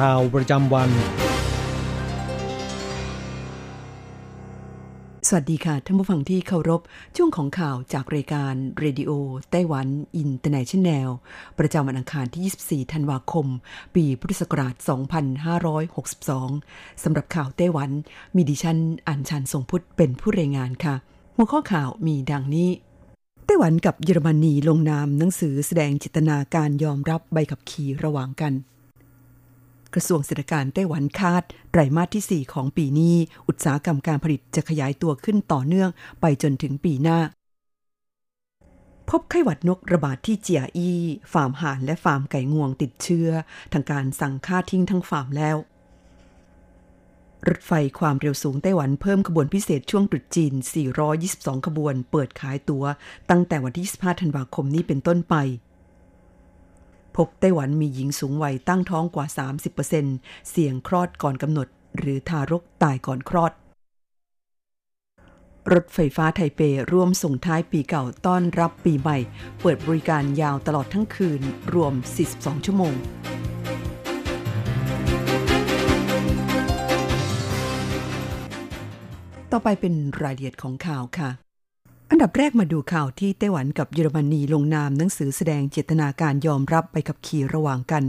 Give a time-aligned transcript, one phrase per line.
[0.00, 0.90] ข่าวประจำวัน
[5.28, 6.80] สวัสดีค่ะท่านผู้ฟังที่เคารพ
[7.16, 9.10] ช่วงของข่าวจากรายการเรดิโอ
[9.50, 11.08] ไต้หวันอินเตอร์เนชันแนล
[11.58, 13.46] ประจำวันอังคารที่ 24 ธันวาคม
[13.94, 14.74] ปีพุทธศักราช
[16.08, 17.90] 2562 สำหรับข่าวไต้หวัน
[18.36, 18.78] มีดิฉัน
[19.08, 20.94] อัญชันทรงพุทธเป็นผู้รายงานค่ะ
[21.36, 22.68] หัวข้อข่าวมีดังนี้
[23.46, 28.54] ไต้หวันกับเยอรมนีลงนามหนังสือแสดงจิตนาการยอมรับใบขับขี่ระหว่างกัน
[29.94, 33.16] กระทรวงเศรษฐการไต้หวันคาดไตรมาสที่ 4 ของปีนี้
[33.48, 37.18] อุตสาหกรรมการผลิตจะขยายตัวขึ้นต่อเนื่องไปจนถึงปีหน้า
[39.10, 40.98] พบไข้หวัดนกระบาดที่เจียอี้
[41.32, 43.28] ฟาร์มห่านและฟาร์มไก่งวงติดเชื้อ
[43.72, 45.56] ทางการสั่งฆ่าทิ้งทั้งฟาร์มแล้ว
[47.48, 50.52] รถไฟความเร็วสูงไต้หวันเพิ่มขบวนพิเศษช่วงตรุษจีน
[51.10, 52.84] 422 ขบวน เปิดขายตัว๋ว
[53.30, 55.34] ตั้งแต่วันที่ 25 ธันวาคมนี้เป็นต้นไป
[57.16, 59.26] พบไต้หวันมีหญิงสูงวัยตั้งท้องกว่า
[59.88, 63.52] 30%เสี่ยงคลอดก่อนกำหนด หรือทารกตายก่อนคลอด
[65.72, 66.60] รถไฟฟ้าไทเป
[66.92, 69.18] ร่วมส่งท้ายปีเก่าต้อนรับปีใหม่
[69.60, 71.40] เปิดบริการยาวตลอดทั้งคืน
[71.74, 71.92] รวม
[72.30, 72.94] 42 ชั่วโมง
[79.52, 81.30] ต่อไปเป็นรายละเอียดของข่าวค่ะ
[82.12, 88.04] อันดับแรกมาดูข่าวที่ไต้หวันกับเยอรมนีลงนามหนังสือแสดงเจตนาการยอมรับไปขับขี่ระหว่างกัน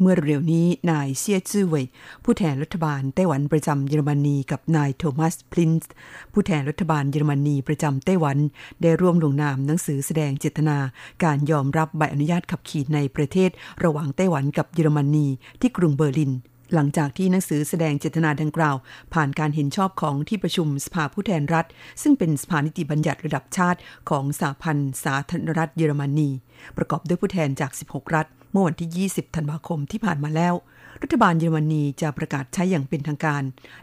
[0.00, 1.86] เมื่อเร็วนี้นายเซียจื้อเว่ย
[2.24, 5.92] ผู้แทนรัฐบาลไต้หวันประจำเยอรมนีกับนายโทมัสพลินส์
[6.32, 8.38] ผู้แทนรัฐบาลเยอรมนีประจำไต้หวัน
[8.82, 10.78] ได้ร่วมลงนามหนังสือแสดงเจตนา
[11.24, 13.50] การยอมรับใบอนุญาตขับขี่ในประเทศ
[13.84, 15.26] ระหว่างไต้หวันกับเยอรมนี
[15.60, 16.32] ที่กรุงเบอร์ลิน
[16.74, 18.76] หลังจากที่หนังสือแสดงเจตนาดังกล่าว
[19.14, 21.66] ผ่านการเห็นชอบของที่ประชุมสภาผู้แทนรัฐ
[22.02, 23.78] ซึ่งเป็นสภานิติบัญญัติระดับชาติ
[24.10, 26.28] ของสหพันธ์สาธารณรัฐเยอรมนี
[26.76, 30.54] ประกอบด้วยผู้แทนจาก 16 รัฐ เมื่อวันที่ 20 ธันวาคมที่ผ่านมาแล้ว
[31.02, 33.42] รัฐบาลเยอรมนีจะประกาศใช้อย่างเป็นทางการ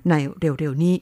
[0.09, 0.95] ในเร็วๆนี้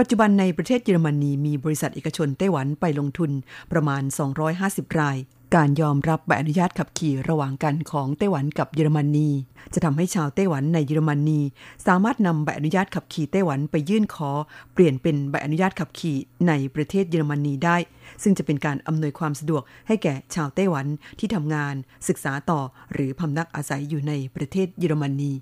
[0.00, 3.30] ปัจจุบันในประเทศเยอรมนีมีบริษัทเอกชนไต้หวันไปลงทุน
[3.72, 4.02] ประมาณ
[4.50, 5.16] 250 ราย
[5.54, 9.28] การยอมรับใบอนุญาตขับขี่ระหว่างกันของไต้หวันกับเยอรมนี
[9.74, 11.40] จะทำให้ชาวไต้หวันในเยอรมนี
[11.86, 14.30] สามารถนำใบอนุญาตขับขี่ไต้หวันไปยื่นขอ
[14.72, 16.16] เปลี่ยนเป็นใบอนุญาตขับขี่
[16.48, 17.76] ในประเทศเยอรมนีได้
[18.22, 20.86] ซึ่งจะเป็นการอำนวยความสะดวกให้แก่ชาวไต้หวัน
[21.18, 21.74] ที่ทำงาน
[22.08, 22.60] ศึกษาต่อ
[22.92, 25.32] หรือพำนักอาศัยอยู่ในประเทศเยอรมนี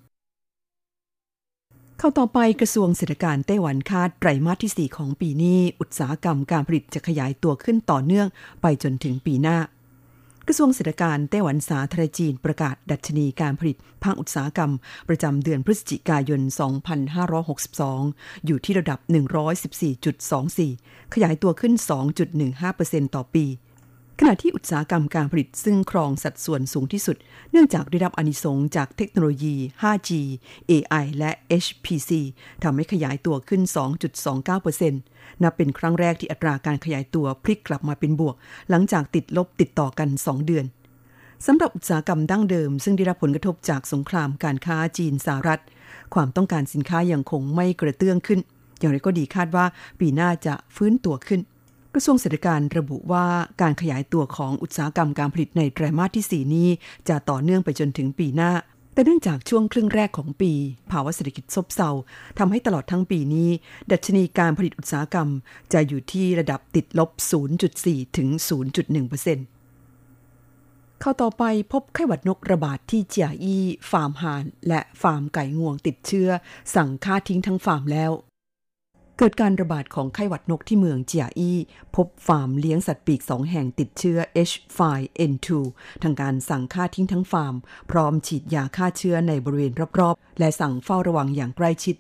[1.98, 8.26] เข้าต่อไปกระทรวงเศรษฐการไต้หวันคาดไตรมาสที่ 4 ของปีนี้ อุตสาหกรรมการผลิตจะขยายตัวขึ้นต่อเนื่อง
[8.62, 9.58] ไปจนถึงปีหน้า
[10.46, 14.72] กระทรวงเศรษฐการไต้หวันสาธารณจีนประกาศดัชนีการผลิตภาคอุตสาหกรรม
[15.08, 16.40] ประจำเดือนพฤศจิกายน
[17.24, 18.98] 2562 อยู่ที่ระดับ
[20.26, 21.72] 114.24 ขยายตัวขึ้น
[22.44, 23.44] 2.15%ต่อปี
[24.20, 27.16] ขณะที่อุตสาหกรรมการผลิตซึ่งครองสัดส่วนสูงที่สุด
[27.50, 30.10] เนื่องจากได้รับอนิสงจากเทคโนโลยี 5G
[30.70, 31.30] AI และ
[31.64, 32.10] HPC
[32.62, 33.62] ทำให้ขยายตัวขึ้น
[34.32, 38.34] 2.29%นับเป็นครั้งแรกที่อัตราการขยายตัวพลิกกลับมาเป็นบวก
[38.70, 40.64] หลังจากติดลบติดต่อกัน 2 เดือน
[41.46, 45.62] สำหรับอุตสาหกรรมดั้งเดิม ซึ่งได้รับผลกระทบจากสงครามการค้าจีนสหรัฐ
[46.14, 48.40] ความต้องการสินค้ายังคงไม่กระเตื้องขึ้น
[48.78, 49.66] อย่างไรก็ดีคาดว่า
[50.00, 51.40] ปีหน้าจะฟื้นตัวขึ้น
[51.96, 53.26] กระทรวงเศรษฐการระบุว่า
[53.60, 56.68] การขยายตัวของอุตสาหกรรมการผลิตในไตรมาสที่ 4 นี้
[57.08, 58.52] จะต่อเนื่องไปจนถึงปีหน้า
[58.92, 60.52] แต่เนื่องจากช่วงครึ่งแรกของปี
[60.90, 61.90] ภาวะเศรษฐกิจซบเซา
[62.38, 63.48] ทำให้ตลอดทั้งปีนี้
[63.90, 65.28] ดัชนีการผลิตอุตสาหกรรม
[65.72, 67.10] จะอยู่ที่ระดับติดลบ
[67.64, 68.28] 0.4 ถึง
[69.64, 76.28] 0.1%ข่าวต่อไปพบไข้หวัดนกระบาดที่เจียอี้ ฟาร์มห่าน และฟาร์มไก่งวงติดเชื้อ
[76.74, 78.12] สั่งฆ่าทิ้งทั้งฟาร์มแล้ว
[79.18, 81.58] เกิดการระบาดของไข้หวัดนกที่เมืองเจียอี้
[81.96, 84.18] พบฟาร์มเลี้ยงสัตว์ปีกสองแห่งติดเชื้อ
[84.50, 85.48] H5N2
[86.02, 87.54] ทางการสั่งฆ่าทิ้งทั้งฟาร์ม
[87.90, 91.96] พร้อมฉีดยาฆ่าเชื้อในบริเวณรอบๆ และสั่งเฝ้าระวังอย่างใกล้ชิด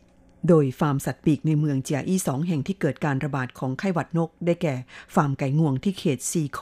[0.48, 4.74] โดยฟาร์มสัตว์ปีกในเมืองเจียอี้สองแห่งที่เกิดการระบาดของไข้หวัดนก ได้แก่
[5.14, 6.58] ฟาร์มไก่งวงที่เขตซีโค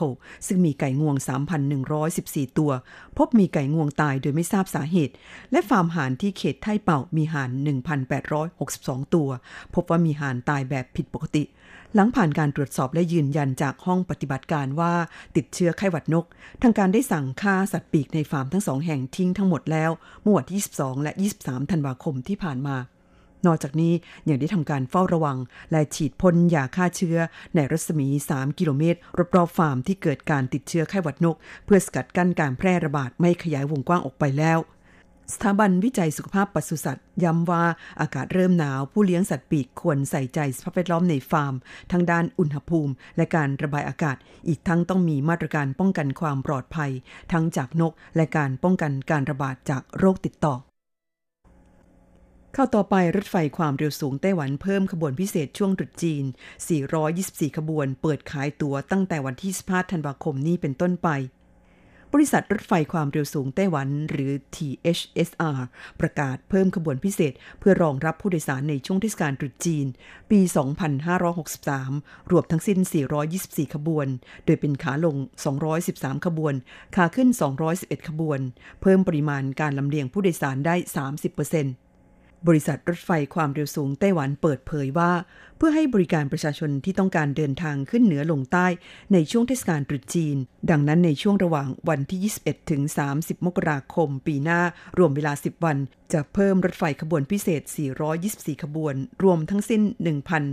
[0.47, 1.15] ซึ่งมีไก่งวง
[1.87, 2.71] 3,114 ตัว
[3.17, 5.13] พบมีไก่งวงตายโดยไม่ทราบสาเหตุ
[5.51, 7.49] และฟาร์มห่านที่เขตไทเป่ามีห่าน
[8.33, 9.29] 1,862 ตัว
[9.73, 11.43] พบว่ามีห่านตายแบบผิดปกติ
[11.95, 14.93] หลังผ่านการตรวจสอบและยืนยันจากห้องปฏิบัติการว่า
[15.35, 16.25] ติดเชื้อไข้หวัดนก
[16.61, 19.91] ทางการได้สั่งฆ่าสัตว์ปีกในฟาร์มทั้งสองแห่งทิ้งทั้งหมดแล้ว
[20.21, 22.75] เมื่อวันที่ 22 และ 23 ธันวาคมที่ผ่านมา
[23.45, 23.93] นอกจากนี้
[24.29, 25.37] ยังได้ทำการเฝ้าระวัง
[25.71, 27.17] และฉีดพ่นยาฆ่าเชื้อ
[27.55, 28.99] ในรัศมี 3 กิโลเมตร
[29.35, 31.35] รอบๆฟาร์มที่เกิดการติดเชื้อไข้หวัดนก
[31.65, 34.59] เพื่อสกัดกั้นการแพร่ระบาดไม่ขยายวงกว้างออกไปแล้ว
[35.33, 37.63] สถาบันวิจัยสุขภาพปศุสัตว์ย้ำว่า
[38.01, 41.53] อากาศเริ่มหนาวผู้เลี้ยงสัตว์ปีกควรใส่ใจสภาพแวดล้อมในฟาร์ม
[41.91, 44.17] ทั้งด้านอุณหภูมิ และการระบายอากาศ
[44.47, 46.91] อีกทั้งต้องมีมาตรการป้องกันความปลอดภัย
[47.31, 50.55] ทั้งจากนกและการป้องกันการระบาดจากโรคติดต่อ
[52.53, 56.23] เข้าต่อไปรถไฟความเร็วสูงไต้หวันเพิ่มขบวนพิเศษช่วงตรุษจีน
[56.91, 61.09] 424 ขบวน เปิดขายตั๋วตั้งแต่วันที่15ธันวาคมนี้เป็นต้นไป
[62.13, 65.59] บริษัทรถไฟความเร็วสูงไต้หวัน หรือ THSR
[65.99, 69.85] ประกาศเพิ่มขบวนพิเศษ เพื่อรองรับผู้โดยสารในช่วงเทศกาลตรุษจีน
[70.31, 70.39] ปี
[71.35, 72.79] 2563 รวมทั้งสิ้น
[73.27, 74.07] 424 ขบวน
[74.45, 75.15] โดยเป็นขาลง
[75.71, 76.53] 213 ขบวน
[76.95, 77.29] ขาขึ้น
[77.69, 78.39] 211 ขบวน
[78.81, 81.82] เพิ่มปริมาณการลำเลียงผู้โดยสารได้ 30%
[82.47, 85.11] บริษัทรถไฟความเร็วสูงไต้หวันเปิดเผยว่า
[85.65, 88.67] พื่อให้บริการประชาชนที่ต้องการเดินทางขึ้นเหนือลงใต้
[89.13, 90.37] ในช่วงเทศกาลตรุษจีน
[90.69, 92.81] ดังนั้นในช่วงระหว่างวันที่ 21 ถึง
[93.15, 94.61] 30 มกราคม ปีหน้า
[94.97, 95.77] รวมเวลา 10 วัน
[96.13, 97.61] จะเพิ่มรถไฟขบวนพิเศษ
[98.13, 99.81] 424 ขบวน รวมทั้งสิ้น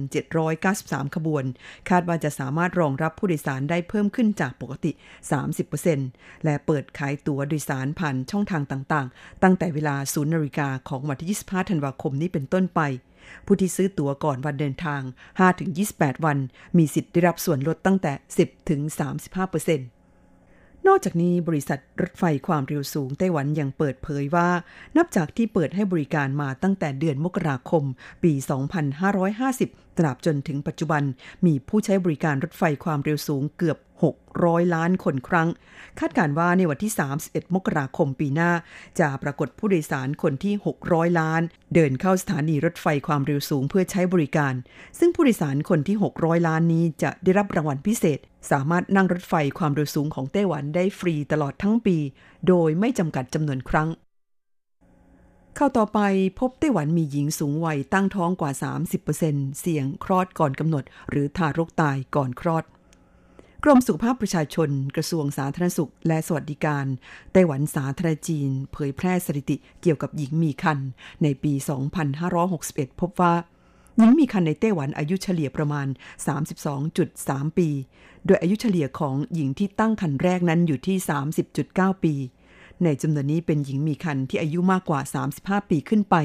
[0.02, 1.44] 1,793 ขบวน
[1.90, 4.92] คาดว่าจะสามารถรองรับผู้โดยสารได้เพิ่มขึ้นจากปกติ
[5.68, 12.82] 30%และเปิดขายตั๋วโดยสารผ่านช่องทางต่างๆ ตั้งแต่เวลา 0นาฬิกาของวันที่ 25 ธันวาคมนี้เป็นต้นไป
[13.46, 15.00] ผู้ที่ซื้อตั๋วก่อนวันเดินทาง
[15.62, 16.38] 5-28 วัน
[16.78, 18.12] มีสิทธิ์ได้รับส่วนลดตั้งแต่
[18.70, 24.48] 10-35%นอกจากนี้บริษัทรถไฟความเร็วสูงไต้หวันยังเปิดเผยว่า
[24.96, 27.84] นับจากที่เปิดให้บริการมาตั้งแต่เดือนมกราคม
[28.22, 28.32] ปี
[29.14, 31.02] 2550ตราบจนถึงปัจจุบัน
[31.46, 33.78] มีผู้ใช้บริการรถไฟความเร็วสูงเกือบ
[34.24, 35.48] 600 ล้านคนครั้ง
[35.98, 36.92] คาดการว่าในวันที่
[37.22, 38.52] 31 มกราคมปีหน้า
[39.00, 40.54] จะปรากฏผู้โดยสารคนที่
[40.86, 41.42] 600 ล้าน
[41.74, 44.54] เดินเข้าสถานีรถไฟความเร็วสูงเพื่อใช้บริการ
[44.98, 48.18] ซึ่งผู้โดยสารคนที่ 600 ล้านนี้จะได้รับรางวัลพิเศษ
[48.50, 51.96] สามารถนั่งรถไฟความเร็วสูงของไต้หวันได้ฟรีตลอดทั้งปี
[52.48, 53.88] โดยไม่จำกัดจำนวนครั้ง
[55.56, 56.00] เข้าต่อไป
[56.40, 58.52] พบไต้หวันมีหญิงสูงวัยตั้งท้องกว่า
[59.06, 62.64] 30%เสี่ยงคลอดก่อนกำหนด หรือทารกตายก่อนคลอด
[63.64, 66.86] กรมสุขภาพประชาชน กระทรวงสาธารณสุข และสวัสดิการ
[67.32, 70.88] ไต้หวันสาธารณจีน เผยแพร่สถิติเกี่ยวกับหญิงมีครรภ์
[71.22, 71.52] ในปี
[72.26, 73.34] 2561 พบว่า
[73.98, 75.86] หญิงมีครรภ์ในไต้หวันอายุเฉลี่ยประมาณ
[76.92, 77.68] 32.3 ปี
[78.26, 80.96] โดยอายุเฉลี่ยของหญิงที่ตั้งครรภ์แรกนั้นอยู่ที่
[81.50, 82.14] 30.9 ปี
[82.84, 85.00] ในจำนวนนี้เป็นหญิงมีครรภ์ที่อายุมากกว่า
[85.34, 86.16] 35 ปีขึ้นไป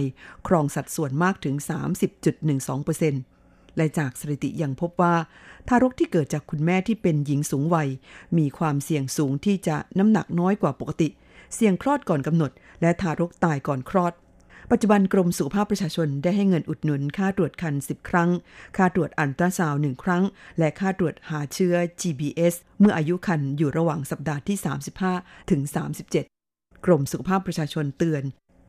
[0.48, 1.56] ครองสัดส่วนมากถึง
[3.06, 5.16] 30.12%และจากสถิติยังพบว่า
[5.68, 7.90] ทารกที่เกิดจากคุณแม่ที่เป็นหญิงสูงวัย
[8.38, 11.08] มีความเสี่ยงสูงที่จะน้ำหนักน้อยกว่าปกติ
[11.56, 14.14] เสี่ยงคลอดก่อนกำหนด และทารกตายก่อนคลอด
[14.72, 18.30] ปัจจุบันกรมสุขภาพประชาชนได้ให้เงินอุดหนุนค่าตรวจคัน 10 ครั้ง
[18.78, 20.24] ค่าตรวจอันตราซาวน์1ครั้ง
[20.60, 24.58] และค่าตรวจหาเชื้อ GBS เมื่ออายุคันอยู่ระหว่างสัปดาห์ที่
[25.04, 26.35] 35 ถึง 37
[26.86, 28.24] กรมสุขภาพประชาชนเตือน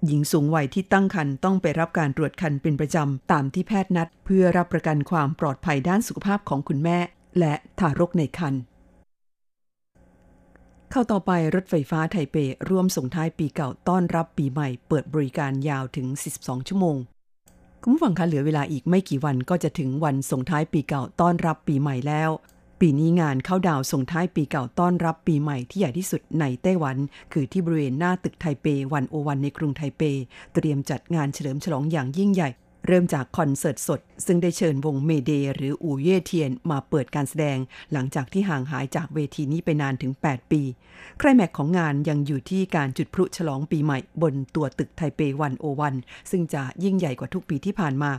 [0.06, 6.98] หญิงสูงวัยที่ตั้งครรภ์ต้องไปรับการตรวจคันเป็นประจำ ตามที่แพทย์นัด เพื่อรับประกันความปลอดภัยด้านสุขภาพของคุณแม่
[7.38, 8.60] และทารกในครรภ์
[10.90, 12.36] เข้าต่อไปรถไฟฟ้าไทเป
[12.68, 16.06] ร่วมส่งท้ายปีเก่าต้อนรับปีใหม่ เปิดบริการยาวถึง
[16.38, 16.96] 42 ชั่วโมง
[17.82, 22.30] คุณผู้ฟังคะเหลือเวลาอีกไม่กี่วันก็จะถึงวันส่งท้ายปีเก่าต้อนรับปีใหม่แล้ว
[22.82, 26.96] ปีนี้งานเข้าดาวส่งท้ายปีเก่าต้อนรับปีใหม่ที่ใหญ่ที่สุดในไต้หวัน
[27.32, 30.02] คือที่บริเวณหน้าตึกไทเปวันโอวันในกรุงไทเป
[30.54, 32.48] เตรียมจัดงานเฉลิมฉลองอย่างยิ่งใหญ่
[32.86, 37.58] เริ่มจากคอนเสิร์ตสด ซึ่งได้เชิญวงเมเด หรืออูเย่เทียนมาเปิดการแสดง
[37.92, 40.62] หลังจากที่ห่างหายจากเวทีนี้ไปนานถึง 8 ปี
[41.18, 45.94] ใครแม็กของงานยังอยู่ที่การจุดพลุฉลองปีใหม่ บนตัวตึกไทเปวันโอวัน
[46.30, 48.10] ซึ่งจะยิ่งใหญ่กว่าทุกปีที่ผ่านมา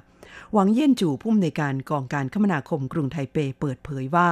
[0.53, 4.27] หวังเยี่ยนจู่ผู้อำนวยการกองการคมนาคมกรุงไทเปเปิดเผยว่า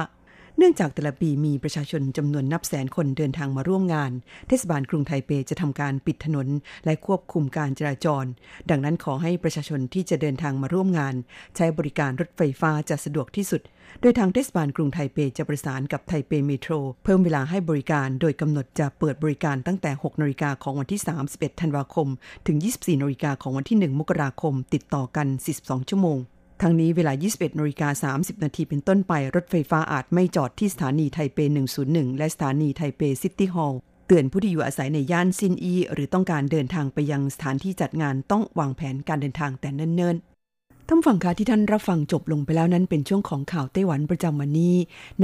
[0.58, 4.12] เนื่องจากแต่ละปีมีประชาชนจำนวนนับแสนคนเดินทางมาร่วมงาน
[4.48, 6.48] เทศบาลกรุงไทเปจะทำการปิดถนน
[6.84, 8.24] และควบคุมการจราจร
[8.70, 11.14] ดังนั้นขอให้ประชาชนที่จะเดินทางมาร่วมงาน
[11.56, 13.60] ใช้บริการรถไฟฟ้าจะสะดวกที่สุด
[14.00, 16.72] โดยทางเทศบาลกรุงไทเปจะประสานกับไทเปเมโทร
[17.04, 22.08] เพิ่มเวลาให้บริการ โดยกำหนดจะเปิดบริการตั้งแต่ 6นาฬิกาของวันที่ 31 ธันวาคม
[22.46, 25.26] ถึง 24นาฬิกาของวันที่ 1 มกราคม ติดต่อกัน
[25.58, 26.20] 42 ชั่วโมง
[26.62, 31.38] ทั้งนี้เวลา 21นาฬิกา30 นาทีเป็นต้นไป รถไฟฟ้าอาจไม่จอดที่สถานีไทเป
[31.78, 44.74] 101 และสถานีไทเปซิตี้ฮอลล์เตือนผู้ที่อยู่อาศัยในย่านซินอี หรือต้องการเดินทางไปยังสถานที่จัดงานต้องวางแผนการเดินทางแต่เนิ่นๆท่านฟังคะที่ท่านรับฟังจบลงไปแล้วนั้นเป็นช่วงของข่าวไต้หวันประจำวันนี้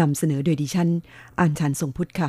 [0.00, 0.88] นำเสนอโดยดิฉัน
[1.40, 2.28] อัญชันทรงพุทธค่ะ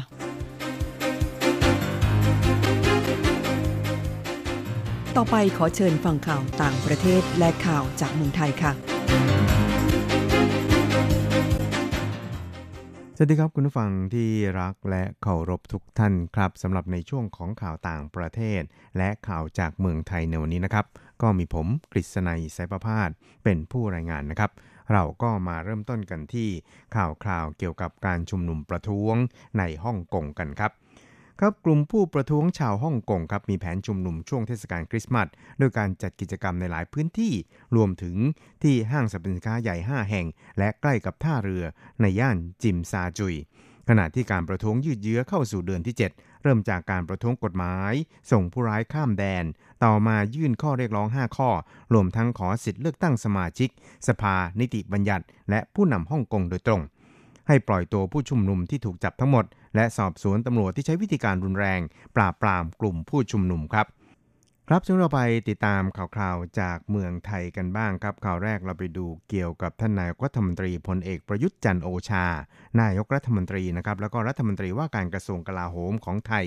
[5.20, 8.72] ต่อไปขอเชิญฟังข่าวต่างประเทศและข่าวจากเมืองไทยค่ะ
[13.18, 14.30] สวัสดีครับคุณผู้ฟังที่
[14.60, 18.62] รักและเคารพทุกท่านครับสำหรับในช่วงของข่าวต่างประเทศ
[18.98, 20.86] และข่าวจากเมืองไทยในวันนี้นะครับ
[21.22, 23.10] ก็มีผมกฤษณัยสายประพาส
[23.44, 24.52] เป็นผู้รายงานนะครับ
[24.94, 26.50] เราก็มาเริ่มต้นกันที่
[26.96, 29.16] ข่าวคราวเกี่ยวกับการชุมนุมประท้วง
[29.58, 30.72] ในฮ่องกงกันครับ
[31.40, 35.28] ครับกลุ่มผู้ประท้วงชาวฮ่องกงครับมีแผนชุมนุมช่วงเทศกาลคริสต์มาส
[35.60, 37.34] โดยการจัดกิจกรรมในหลายพื้นที่
[37.76, 38.16] รวมถึง
[38.64, 40.26] ที่ห้างสรรพสินค้าใหญ่ 5 แห่ง
[40.58, 41.64] และใกล้กับท่าเรือ
[42.02, 43.36] ในย่านจิมซาจุย
[43.90, 47.94] ขณะที่การประท้วงยืดเยื้อเข้าสู่เดือนที่ 7 เริ่มจากการประท้วงกฎหมาย
[48.32, 49.46] ส่งผู้ร้ายข้ามแดน
[49.84, 51.50] ต่อมายื่นข้อเรียกร้อง 5 ข้อ
[51.94, 53.70] รวมทั้งขอสิทธิ์เลือกตั้งสมาชิก
[54.08, 56.82] สภานิติบัญญัติ และผู้นำฮ่องกงโดยตรง
[57.48, 59.46] ให้ปล่อยตัวผู้ชุมนุมที่ถูกจับทั้งหมด
[59.76, 61.82] และสอบสวนตำรวจที่ใช้วิธีการรุนแรง
[62.16, 63.88] ปราบปรามกลุ่มผู้ชุมนุมครับ
[64.70, 72.26] ครับช่วงเราไปติดตามข่าวคราวจากเมืองไทยกันบ้างครับ ข่าวแรกเราไปดูเกี่ยวกับท่านนายกรัฐมนตรีพลเอกประยุทธ์จันทร์โอชา
[72.82, 76.46] นายกรัฐมนตรีนะครับแล้วก็รัฐมนตรีว่าการกระทรวงกลาโหมของไทย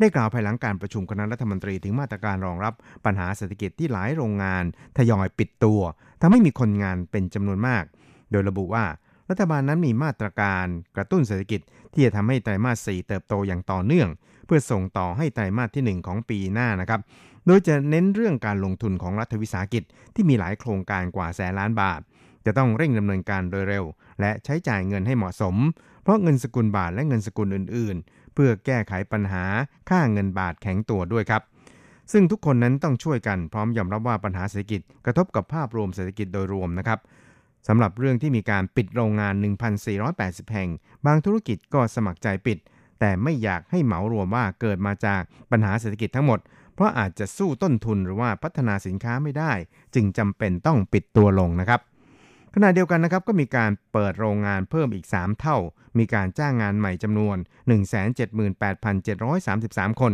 [0.00, 2.74] ได้กล่าวภายหลังการประชุมคณะรัฐมนตรีถึงมาตรการรองรับ
[3.04, 4.64] ปัญหาเศรษฐกิจที่หลายโรงงาน
[4.98, 5.80] ทยอยปิดตัว
[6.20, 7.84] ทำให้มีคนงานเป็นจำนวนมาก
[8.30, 8.84] โดยระบุว่า
[9.30, 10.66] รัฐบาลนั้นมีมาตรการ
[10.96, 11.60] กระตุ้นเศรษฐกิจ
[11.92, 14.08] ที่จะทำให้ไตรมาส 4 เติบโตอย่างต่อเนื่อง
[14.46, 17.00] เพื่อส่งต่อให้ไตรมาสที่ 1 ของปีหน้านะครับ
[17.46, 19.82] โดยจะเน้นเรื่องการลงทุนของรัฐวิสาหกิจ
[20.14, 22.00] ที่มีหลายโครงการกว่าแสนล้านบาท
[22.46, 23.84] จะต้องเร่งดำเนินการโดยเร็ว
[24.20, 25.56] และใช้จ่ายเงินให้เหมาะสม
[26.02, 29.44] เพราะเงินสกุลบาทและเงินสกุลอื่น ๆ เพื่อแก้ไขปัญหา
[29.90, 31.42] ค่าเงินบาทแข็งตัวด้วยครับ
[32.12, 36.98] ซึ่งทุกคนนั้นต้องช่วยกันพร้อมยอมรับว่าปัญหาเศรษฐกิจกระทบกับภาพรวมเศรษฐกิจโดยรวมนะครับ
[37.66, 39.34] สำหรับเรื่องที่มีการปิดโรงงาน
[39.92, 40.70] 1,480 แห่ง
[41.06, 42.58] บางธุรกิจก็สมัครใจปิด
[43.00, 46.40] แต่ไม่อยากให้เหมารวมว่าเกิดมาจากปัญหาเศรษฐกิจทั้งหมด
[46.74, 49.52] เพราะอาจจะสู้ต้นทุนหรือว่าพัฒนาสินค้าไม่ได้
[49.94, 51.80] จึงจำเป็นต้องปิดตัวลงนะครับ
[52.54, 55.58] ขณะเดียวกันนะครับก็มีการเปิดโรงงานเพิ่มอีก 3 เท่า
[55.98, 57.36] มีการจ้างงานใหม่จำนวน
[58.68, 60.12] 178,733 คน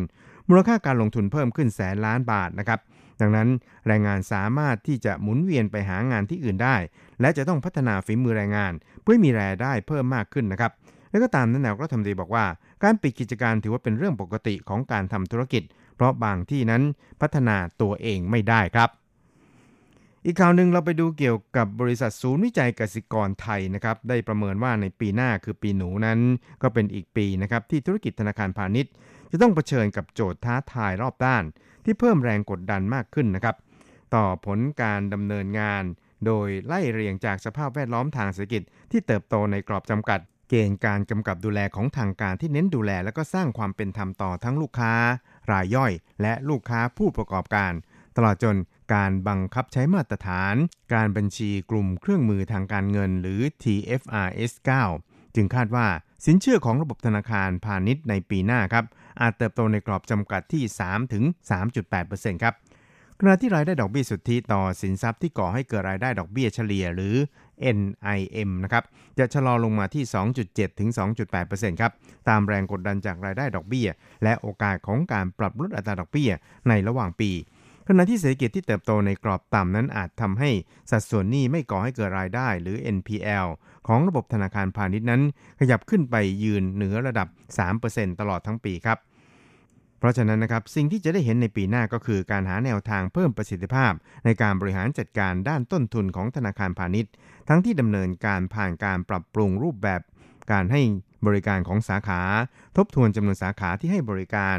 [0.48, 2.80] มูลค่าการลงทุนเพิ่มขึ้นแสนล้านบาทนะครับ
[3.20, 3.48] ดังนั้น
[3.86, 6.76] แรงงานสามารถที่จะหมุนเวียนไปหางานที่อื่นได้
[7.22, 10.72] และจะต้องพัฒนาฝีมือแรงงาน เพื่อมีรายได้เพิ่มมากขึ้นนะครับ
[11.10, 12.44] และก็ตามนั้นนายกรัฐมนตรีบอกว่า
[12.82, 15.62] การปิดกิจการถือว่าเป็นเรื่องปกติของการทำธุรกิจ
[15.96, 16.82] เพราะบางที่นั้น
[17.20, 18.90] พัฒนาตัวเองไม่ได้ครับ
[20.26, 26.18] อีกข่าวหนึ่งเราไปดูเกี่ยวกับบริษัทศูนย์วิจัยกสิกรไทยนะครับได้ประเมินว่าในปีหน้าคือปีหนูนั้น
[26.62, 28.92] ก็เป็นอีกปีนะครับที่ธุรกิจธนาคารพาณิชย์
[29.30, 31.44] จะต้องเผชิญกับโจทย์ท้าทายรอบด้าน
[31.84, 33.56] ที่เพิ่มแรงกดดันมากขึ้นนะครับ
[34.14, 35.82] ต่อผลการดำเนินงาน
[36.26, 44.92] โดยไล่เรียงจากสภาพแวดล้อมทางเศรษฐกิจที่เติบโตในกรอบจำกัด เกณฑ์การกำกับดูแลของทางการที่เน้นดูแล และก็สร้างความเป็นธรรมต่อทั้งลูกค้า
[45.50, 47.72] รายย่อย และลูกค้าผู้ประกอบการ
[48.16, 48.56] ตลอดจน
[48.94, 50.54] การบังคับใช้มาตรฐาน
[50.94, 54.52] การบัญชีกลุ่มเครื่องมือทางการเงินหรือ TFRS
[54.94, 55.86] 9 จึงคาดว่า
[56.26, 58.84] สินเชื่อของระบบธนาคารพาณิชย์ในปีหน้าครับ
[59.20, 61.24] อาจเติบโตในกรอบจำกัดที่3ถึง
[61.82, 62.54] 3.8%ครับ
[63.24, 67.14] ขณะที่รายได้ดอกเบี้ยสุทธิต่อสินทรัพย์ที่ก่อให้เกิดรายได้ดอกเบี้ยเฉลี่ยหรือ
[67.76, 68.84] NIM นะครับ
[69.18, 70.04] จะชะลอลงมาที่
[70.42, 70.90] 2.7 ถึง
[71.36, 71.92] 2.8%ครับ
[72.28, 73.88] ตามแรงกดดันจากรายได้ดอกเบี้ย
[74.22, 76.30] และโอกาสของการปรับลดอัตราดอกเบี้ย
[76.68, 77.30] ในระหว่างปี
[77.88, 80.50] ขณะที่เศรษฐกิจที่เติบโตในกรอบต่ำนั้นอาจทำให้
[80.90, 83.46] สัดส่วนหนี้ไม่ก่อให้เกิดรายได้หรือ NPL
[83.86, 85.22] ของระบบธนาคารพาณิชย์นั้น
[85.60, 87.28] ขยับขึ้นไปยืนเหนือระดับ
[87.74, 88.98] 3%ตลอดทั้งปีครับ
[90.02, 93.92] เพราะฉะนั้นนะครับสิ่งที่จะได้เห็นในปีหน้าก็คือการหาแนวทางเพิ่มประสิทธิภาพ
[94.24, 97.12] ในการบริหารจัดการด้านต้นทุนของธนาคารพาณิชย์
[97.48, 100.00] ทั้งที่ดำเนินการผ่านการปรับปรุงรูปแบบ
[100.52, 100.80] การให้
[101.26, 102.20] บริการของสาขา
[102.76, 104.58] ทบทวนจำนวนสาขาที่ให้บริการ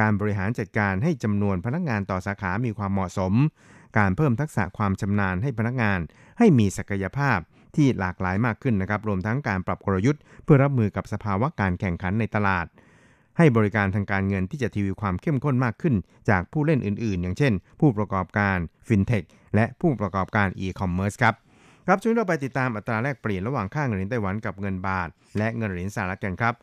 [0.00, 3.32] การบริหารจัดการให้จำนวนพนักงานต่อสาขามีความเหมาะสม
[3.98, 6.00] การเพิ่มทักษะความชำนาญให้พนักงาน
[6.38, 7.38] ให้มีศักยภาพ
[7.76, 12.66] ที่หลากหลายมากขึ้นนะครับรวมทั้งการปรับกลยุทธ์ เพื่อรับมือกับสภาวะการแข่งขันในตลาด
[13.38, 15.94] ให้บริการทางการเงินที่จะทีวีความเข้มข้นมากขึ้น
[16.30, 18.56] จากผู้เล่นอื่นๆ อย่างเช่น ผู้ประกอบการ
[18.88, 19.22] ฟินเทค
[19.54, 21.34] และผู้ประกอบการอีคอมเมิร์ซครับ
[21.86, 25.08] ครับช่วยเราไปติดตามอัตราแลกเปลี่ยนระหว่างค่าเงินเหรียญไต้หวันกับเงินบาท
[25.38, 26.54] และเงินเหรียญสหรัฐกันครับ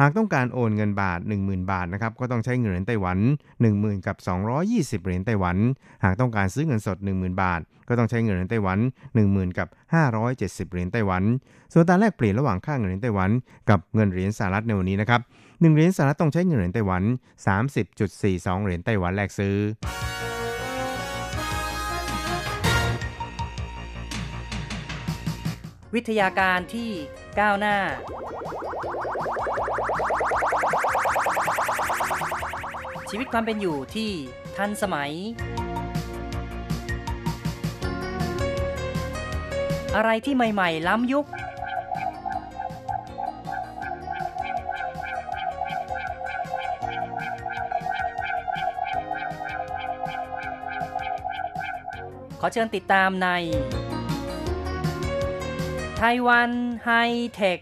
[0.00, 3.18] หากต้องการโอนเงินบาท 10,000 บาทนะครับก็ต้องใช้เงินเหรียญไต้หวัน
[3.62, 4.16] 10,000กับ
[4.60, 5.56] 220 เหรียญไต้หวัน
[6.04, 8.78] หากต้องการซื้อเงินสด 10,000 บาท ก็ต้องใช้เงินเหรียญไต้หวัน
[9.18, 9.68] 10,000กับ
[10.24, 11.22] 570 เหรียญไต้หวัน
[11.72, 13.30] ส่วนอัตราแลกเปลี่ยนระหว่างค่าเงินเหรียญไต้หวัน
[13.70, 15.20] กับเงินเหรียญสหรัฐในวันนี้นะครับ
[15.58, 17.02] 1เหรียญสหรัฐต้องใช้เงินเหรียญไต้หวัน
[17.84, 19.56] 30.42 เหรียญไต้หวันแลกซื้อ
[25.94, 26.90] วิทยาการที่
[27.38, 27.76] ก้าวหน้า
[33.10, 34.10] ชีวิตความเป็นอยู่ที่
[34.56, 35.12] ทันสมัย
[39.96, 41.26] อะไรที่ใหม่ ๆ ล้ำยุค
[52.52, 53.28] เชิญติดตามใน
[55.98, 56.50] ไต้หวัน
[56.84, 56.90] ไฮ
[57.34, 57.58] เทค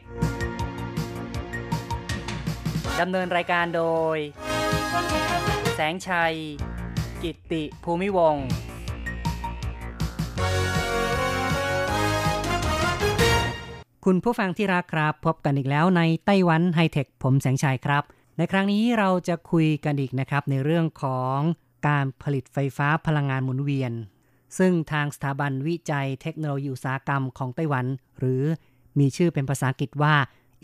[3.00, 4.16] ดำเนินรายการโดย
[5.75, 6.35] แสงชัย
[7.23, 8.37] กิตติภูมิวง
[14.05, 18.02] คุณผู้ฟังที่รักครับ พบกันอีกแล้วในไต้หวันไฮเทค ผมแสงชัยครับ
[18.38, 21.38] ในครั้งนี้เราจะคุยกันอีกนะครับในเรื่องของ
[21.88, 23.93] การผลิตไฟฟ้าพลังงานหมุนเวียน
[24.59, 27.87] ซึ่งทางสถาบันวิจัยเทคโนโลยีอุตสาหกรรมของไต้หวัน
[28.19, 28.45] หรือ
[28.99, 30.15] มีชื่อเป็นภาษาอังกฤษว่า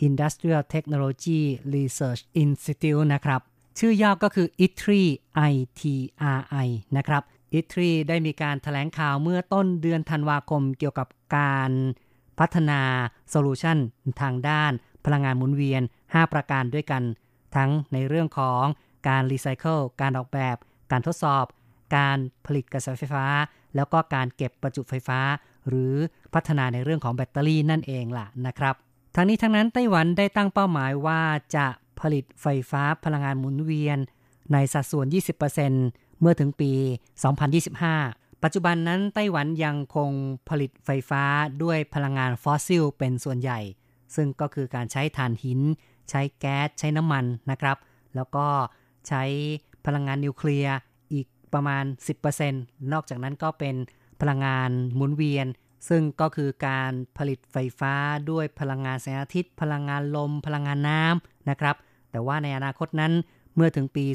[0.07, 1.41] Industrial Technology
[1.75, 3.41] Research Institute นะครับ
[3.79, 5.03] ชื่อย่อก็คือ ITRI
[5.51, 7.23] ITRI นะครับ
[7.59, 11.71] ITRI ได้มีการถแถลงข่าวเมื่อต้นเดือนธันวาคมเกี่ยวกับการ
[12.39, 12.81] พัฒนา
[13.29, 13.77] โซลูชัน
[14.21, 14.71] ทางด้าน
[15.05, 17.03] พลังงานหมุนเวียน 5 ประการด้วยกัน
[17.55, 18.63] ทั้งในเรื่องของ
[19.07, 20.55] การรีไซเคิลการออกแบบ
[20.91, 21.45] การทดสอบ
[21.95, 23.25] การผลิตกระแสไฟฟ้า
[23.75, 25.19] แล้วก็การเก็บประจุไฟฟ้า
[25.67, 25.93] หรือ
[26.33, 28.75] พัฒนาในเรื่องของแบตเตอรี่นั่นเองล่ะนะครับ
[29.15, 31.21] ทั้งนี้ทั้งนั้นไต้หวันได้ตั้งเป้าหมายว่า
[31.55, 31.67] จะ
[31.99, 33.97] ผลิตไฟฟ้าพลังงานหมุนเวียน
[34.53, 35.05] ในสัดส่วน
[35.63, 36.71] 20%เมื่อถึงปี
[37.57, 40.11] 2025 ปัจจุบันนั้นไต้หวันยังคง
[40.49, 41.23] ผลิตไฟฟ้า
[41.63, 43.59] ด้วยพลังงานฟอสซิลเป็นส่วนใหญ่
[44.15, 45.59] ซึ่งก็คือการใช้ถ่านหิน
[46.09, 47.77] ใช้แก๊ส ใช้น้ำมันนะครับ
[48.15, 48.47] แล้วก็
[49.07, 49.23] ใช้
[49.85, 50.75] พลังงานนิวเคลียร์
[51.53, 51.83] ประมาณ
[52.23, 52.51] 10%
[52.93, 53.75] นอกจากนั้นก็เป็น
[54.21, 55.47] พลังงานหมุนเวียน
[55.89, 57.93] ซึ่งก็คือการผลิตไฟฟ้า
[58.31, 61.75] ด้วยพลังงานแสงอาทิตย์ พลังงานลม พลังงานน้ำนะครับ
[62.11, 63.13] แต่ว่าในอนาคตนั้น
[63.55, 64.05] เมื่อถึงปี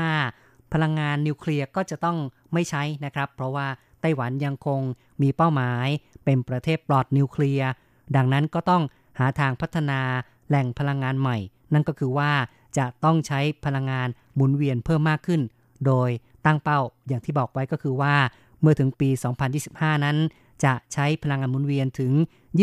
[0.00, 2.18] 2025 พลังงานนิวเคลียร์ก็จะต้อง
[2.52, 3.66] ไม่ใช้นะครับ เพราะว่า
[4.00, 4.80] ไต้หวันยังคง
[5.22, 5.88] มีเป้าหมาย
[6.24, 7.68] เป็นประเทศปลอดนิวเคลียร์
[8.16, 8.82] ดังนั้นก็ต้อง
[9.18, 10.00] หาทางพัฒนา
[10.48, 11.38] แหล่งพลังงานใหม่
[11.72, 12.32] นั่นก็คือว่า
[12.78, 15.40] จะต้องใช้พลังงานหมุนเวียนเพิ่มมากขึ้น
[15.86, 16.10] โดย
[16.46, 18.14] ตั้งเป้าอย่างที่บอกไว้ก็คือว่า
[18.60, 19.08] เมื่อถึงปี
[19.56, 20.16] 2025 นั้น
[20.64, 22.12] จะใช้พลังงานหมุนเวียนถึง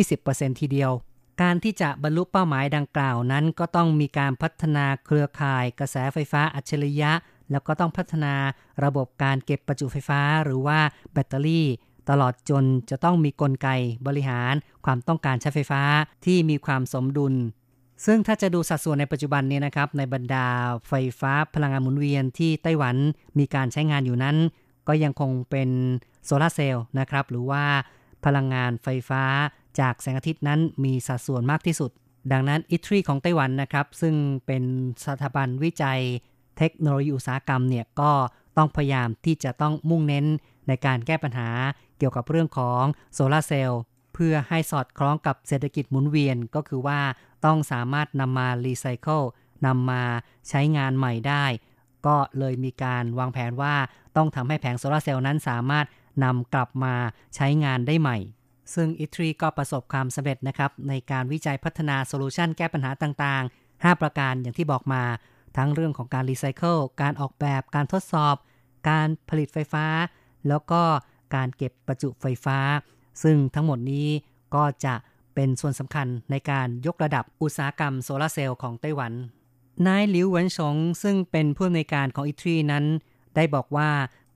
[0.06, 0.91] 20%ทีเดียว
[1.41, 7.12] การที่จะบรรลุเป้าหมายดังกล่าวนั้น ก็ต้องมีการพัฒนาเครือข่าย กระแสไฟฟ้าอัจฉริยะ
[7.52, 8.34] แล้วก็ต้องพัฒนา
[8.84, 10.80] ระบบการเก็บประจุไฟฟ้าหรือว่า
[11.13, 11.67] แบตเตอรี่
[12.10, 13.69] ตลอดจนจะต้องมีกลไก
[14.08, 14.54] บริหาร
[14.86, 15.84] ความต้องการใช้ไฟฟ้า
[16.26, 17.34] ที่มีความสมดุล
[18.06, 20.45] ซึ่งถ้าจะดูสัดส่วนในปัจจุบันนี้นะครับ ในบรรดา
[20.88, 22.95] ไฟฟ้าพลังงานหมุนเวียนที่ไต้หวัน
[23.39, 24.38] มีการใช้งานอยู่นั้น
[24.88, 25.69] ก็ยังคงเป็น
[26.25, 27.63] โซลาเซลล์นะครับ หรือว่า
[28.25, 29.23] พลังงานไฟฟ้า
[29.79, 31.91] จากแสงอาทิตย์นั้นมีสัดส่วนมากที่สุด
[32.32, 34.63] ดังนั้นอิตรีของไต้หวันนะครับ ซึ่งเป็น
[35.06, 35.99] สถาบันวิจัย
[36.58, 38.12] เทคโนโลยีอุตสาหกรรมเนี่ยก็
[38.58, 40.25] ต้องพยายามที่จะต้องมุ่งเน้น
[40.67, 41.49] ในการแก้ปัญหา
[41.97, 43.82] เกี่ยวกับเรื่องของโซลาเซลล์
[44.13, 47.02] เพื่อให้สอดคล้องกับเศรษฐกิจหมุนเวียนก็คือว่า
[47.45, 49.21] ต้องสามารถนำมารีไซเคิล
[49.65, 50.04] นำมา
[50.49, 51.45] ใช้งานใหม่ได้
[52.06, 53.76] ก็เลยมีการวางแผนว่า
[54.15, 55.86] ต้องทำให้แผงโซลาเซลล์นั้นสามารถ
[56.23, 56.95] นำกลับมา
[57.36, 58.17] ใช้งานได้ใหม่
[58.73, 65.04] ซึ่ง ITRI ก็ประสบความสำเร็จนะครับ ในการวิจัยพัฒนาโซลูชันแก้ปัญหาต่างๆ 5 ประการอย่างที่บอกมา
[65.58, 68.36] ทั้งเรื่องของการรีไซเคิลการออกแบบการทดสอบ
[68.89, 69.86] การผลิตไฟฟ้า
[70.47, 70.82] แล้วก็
[71.36, 72.58] การเก็บประจุไฟฟ้า
[73.23, 74.08] ซึ่งทั้งหมดนี้
[74.56, 74.95] ก็จะ
[75.36, 79.13] เป็นส่วนสำคัญในการยกระดับอุตสาหกรรมโซลาเซลล์ของไต้หวัน
[79.88, 82.86] นายหลิวเหวินชงซึ่งเป็นผู้อำนวยการของ ITRI นั้น
[83.36, 83.89] ได้บอกว่า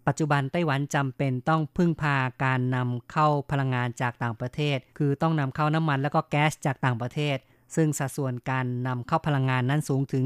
[0.07, 7.37] ปัจจุบันไต้หวันจำเป็นต้องพึ่งพาการนำเข้าพลังงานจากต่างประเทศ คือต้องนำเข้าน้ำมันแล้วก็แก๊สจากต่างประเทศ
[7.75, 10.25] ซึ่งสัดส่วนการนำเข้าพลังงานนั้นสูงถึง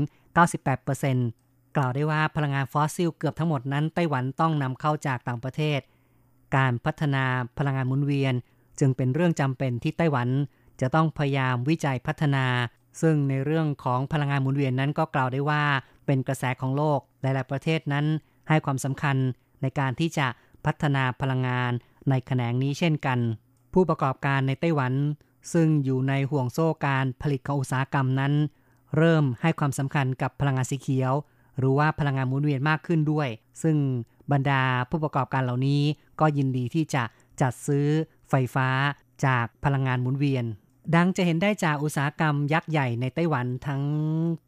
[0.88, 5.80] 98%กล่าวได้ว่าพลังงานฟอสซิลเกือบทั้งหมดนั้นไต้หวันต้องนำเข้าจากต่างประเทศ
[6.56, 7.26] การพัฒนา
[7.58, 8.34] พลังงานหมุนเวียน
[8.80, 10.30] จึงเป็นเรื่องจำเป็นที่ไต้หวัน
[10.82, 12.46] จะต้องพยายามวิจัยพัฒนา
[13.02, 15.64] ซึ่งในเรื่องของพลังงานหมุนเวียนนั้นก็กล่าวได้ว่า
[16.06, 18.06] เป็นกระแสของโลกหลาย ๆ ประเทศนั้น
[18.50, 19.18] ให้ความสำคัญ
[19.62, 20.28] ในการที่จะ
[20.66, 21.72] พัฒนาพลังงาน
[22.10, 23.20] ในแขนงนี้เช่นกัน
[23.74, 24.94] ผู้ประกอบการในไต้หวัน
[25.54, 28.34] ซึ่งอยู่ในห่วงโซ่การผลิตของอุตสาหกรรมนั้น
[28.98, 31.14] เริ่มให้ความสำคัญกับพลังงานสีเขียว
[31.58, 33.28] หรือว่าพลังงานหมุนเวียนมากขึ้นด้วย
[33.64, 33.78] ซึ่ง
[34.32, 35.82] บรรดาผู้ประกอบการเหล่านี้
[36.22, 37.04] ก็ยินดีที่จะ
[37.42, 37.88] จัดซื้อ
[38.30, 38.70] ไฟฟ้า
[39.26, 40.46] จากพลังงานหมุนเวียน
[40.96, 43.84] ดังจะเห็นได้จากอุตสาหกรรมยักษ์ใหญ่ในไต้หวันทั้ง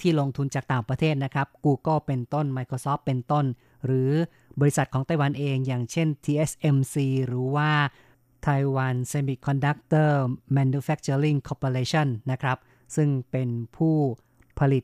[0.02, 3.46] ที่ลงทุนจากต่างประเทศนะครับ Google เป็นต้น Microsoft เป็นต้น
[3.86, 4.12] หรือ
[4.60, 6.96] บริษัทของไต้หวันเองอย่างเช่น TSMC
[7.28, 7.72] หรือว่า
[8.46, 10.12] Taiwan Semiconductor
[10.58, 12.58] Manufacturing Corporation นะครับ
[12.96, 13.96] ซึ่งเป็นผู้
[14.60, 14.84] ผลิต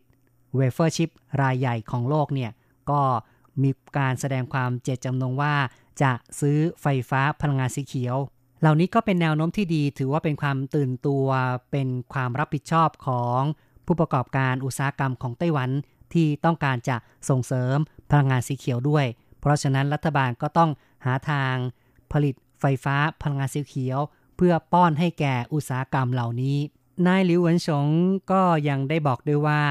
[0.56, 1.10] เวเฟอร์ชิป
[1.42, 2.52] รายใหญ่ของโลกเนี่ย
[2.90, 3.02] ก็
[3.64, 5.56] มีการแสดงความเจตจำนงว่า
[6.02, 8.18] จะซื้อไฟฟ้าพลังงานสีเขียว
[8.62, 11.26] เหล่านี้ก็เป็นแนวโน้มที่ดี ถือว่าเป็นความตื่นตัว
[11.72, 13.42] เป็นความรับผิดชอบของ
[13.86, 15.70] ผู้ประกอบการอุตสาหกรรมของไต้หวัน
[16.14, 16.96] ที่ต้องการจะ
[17.30, 17.78] ส่งเสริม
[18.12, 19.06] พลังงานสีเขียวด้วย
[19.40, 20.72] เพราะฉะนั้นรัฐบาลก็ต้อง
[21.06, 21.56] หาทาง
[22.12, 24.00] ผลิตไฟฟ้าพลังงานสีเขียว
[24.38, 26.58] เพื่อป้อนให้แก่อุตสาหกรรมเหล่านี้
[27.08, 27.88] นายหลิวเหวินฉง
[28.32, 29.62] ก็ยังได้บอกด้วยว่า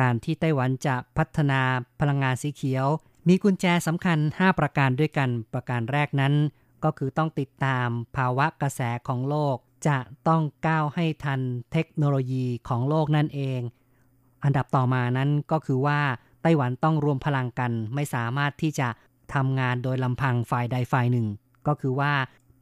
[0.00, 1.60] การที่ไต้หวันจะพัฒนา
[2.00, 2.86] พลังงานสีเขียว
[3.28, 6.34] มีกุญแจสำคัญ 5 ประการด้วยกันประการแรกนั้น
[6.84, 9.56] ก็คือต้องติดตามภาวะกระแสของโลก
[9.88, 11.40] จะต้องก้าวให้ทัน
[11.72, 13.60] เทคโนโลยีของโลกนั่นเอง
[14.44, 16.00] อันดับต่อมานั้นก็คือว่า
[16.42, 18.88] ไต้หวันต้องรวมพลังกันไม่สามารถที่จะ
[19.34, 21.26] ทำงานโดยลำพังฝ่ายใดฝ่ายหนึ่ง
[21.66, 22.12] ก็คือว่า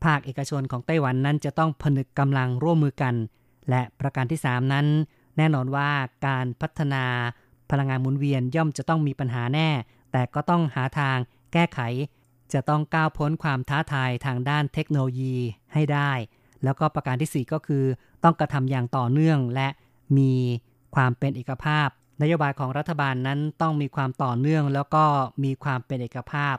[0.05, 3.15] ภาคเอกชนของไต้หวันนั้นจะต้องผนึกกำลังร่วมมือกัน
[3.71, 4.87] และประการที่ 3 นั้น
[5.37, 5.91] แน่นอนว่า
[6.27, 7.05] การพัฒนา
[7.71, 9.69] พลังงานหมุนเวียนย่อมจะต้องมีปัญหาแน่
[10.13, 11.17] แต่ก็ต้องหาทาง
[11.53, 11.81] แก้ไข
[12.53, 15.37] จะต้องก้าวพ้นความท้าทายทางด้านเทคโนโลยี
[15.75, 16.13] ให้ได้
[16.65, 17.85] แล้วก็ประการที่ 4 ก็คือ
[18.25, 19.69] ต้องกระทำอย่างต่อเนื่องและ
[20.19, 20.35] มี
[20.95, 21.89] ความเป็นเอกภาพ
[22.23, 25.05] นโยบายของรัฐบาลนั้นต้องมีความต่อเนื่อง แล้วก็
[25.45, 26.57] มีความเป็นเอกภาพ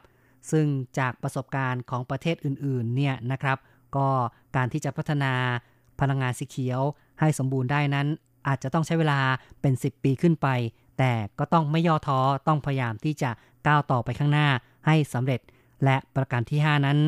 [0.51, 0.65] ซึ่ง
[0.99, 3.57] จากประสบการณ์ของประเทศอื่นๆเนี่ยนะครับ
[3.95, 4.07] ก็
[4.55, 5.33] การที่จะพัฒนา
[5.99, 6.81] พลังงานสีเขียว
[7.19, 8.07] ให้สมบูรณ์ได้นั้น
[8.47, 9.19] อาจจะต้องใช้เวลา
[9.61, 10.47] เป็น 10 ปีขึ้นไป
[10.97, 13.31] แต่ก็ต้องไม่ย่อท้อต้องพยายามที่จะ
[13.67, 14.47] ก้าวต่อไปข้างหน้า
[14.85, 15.41] ให้สำเร็จ
[15.83, 16.99] และประการที่ 5 นั้น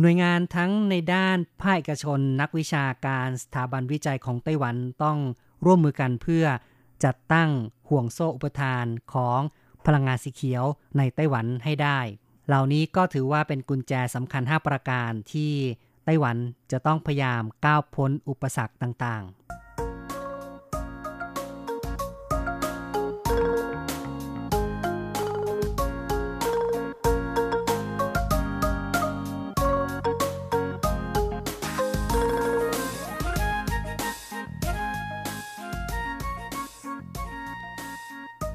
[0.00, 5.18] หน่วยงานทั้งในด้านภาคเอกชน นักวิชาการสถาบันวิจัยของไต้หวันต้อง
[5.64, 6.46] ร่วมมือกันเพื่อ
[7.04, 7.50] จัดตั้ง
[7.88, 9.40] ห่วงโซ่อุปทานของ
[9.86, 10.64] พลังงานสีเขียว
[10.98, 11.98] ในไต้หวันให้ได้
[12.46, 15.52] เหล่านี้ก็ถือว่าเป็นกุญแจสำคัญ 5 ประการที่
[16.04, 16.36] ไต้หวัน
[16.72, 19.63] จะต้องพยายามก้าวพ้นอุปสรรคต่างๆ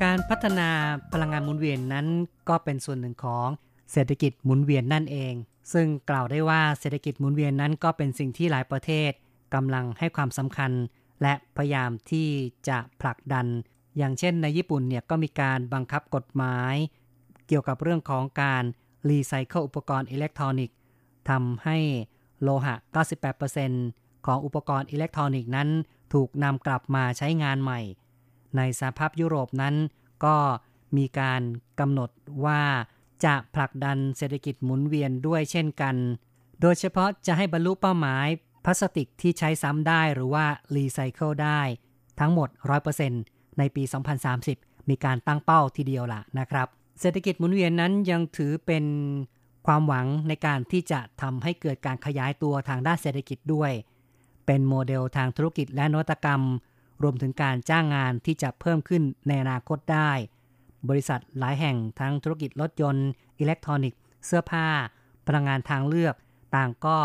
[0.03, 0.69] การพัฒนา
[1.11, 2.07] พลังงานหมุนเวียนนั้น
[2.49, 3.47] ก็เป็นส่วนหนึ่งของ
[3.91, 5.33] เศรษฐกิจหมุนเวียนนั่นเอง
[5.73, 9.11] ซึ่งกล่าวได้ว่าเศรษฐกิจหมุนเวียนนั้นก็เป็นสิ่งที่หลายประเทศ
[9.53, 10.71] กำลังให้ความสำคัญ
[11.21, 12.27] และพยายามที่
[12.67, 13.47] จะผลักดัน
[13.97, 16.75] อย่างเช่นในญี่ปุ่นเนี่ยก็มีการบังคับกฎหมาย
[17.47, 18.63] เกี่ยวกับเรื่องของการ
[19.09, 20.75] รีไซเคิลอุปกรณ์อิเล็กทรอนิกส์
[21.29, 21.77] ทำให้
[22.41, 22.75] โลหะ
[23.49, 25.69] 98%ของอุปกรณ์อิเล็กทรอนิกส์นั้น
[26.13, 27.81] ถูกนำกลับมาใช้งานใหม่
[28.57, 29.75] ในสหภาพยุโรปนั้น
[30.25, 30.37] ก็
[30.97, 31.41] มีการ
[31.79, 32.09] กำหนด
[32.45, 32.61] ว่า
[33.25, 35.95] จะผลักดันเศรษฐกิจหมุนเวียนด้วยเช่นกัน
[36.61, 38.27] โดยเฉพาะจะให้บรรลุเป้าหมาย
[38.65, 41.61] พลาสติกที่ใช้ซ้ำได้หรือว่ารีไซเคิลได้
[42.19, 42.49] ทั้งหมด
[43.03, 43.83] 100%ในปี
[44.35, 46.67] 2030 มีการตั้งเป้าทีเดียวล่ะนะครับ
[46.99, 48.85] เศรษฐกิจหมุนเวียนนั้นยังถือเป็น
[49.67, 53.71] ความหวังในการที่จะทำให้เกิดการขยายตัวทางด้านเศรษฐกิจด้วย
[54.45, 56.41] เป็นโมเดลทางธุรกิจและนวัตกรรม
[57.03, 60.11] รวมถึงการจ้างงานที่จะเพิ่มขึ้นในอนาคตได้
[60.89, 63.09] บริษัทหลายแห่งทั้งธุรกิจรถยนต์
[63.39, 64.67] อิเล็กทรอนิกส์ เสื้อผ้า
[65.27, 66.15] พลังงานทางเลือก
[66.55, 66.97] ต่างก็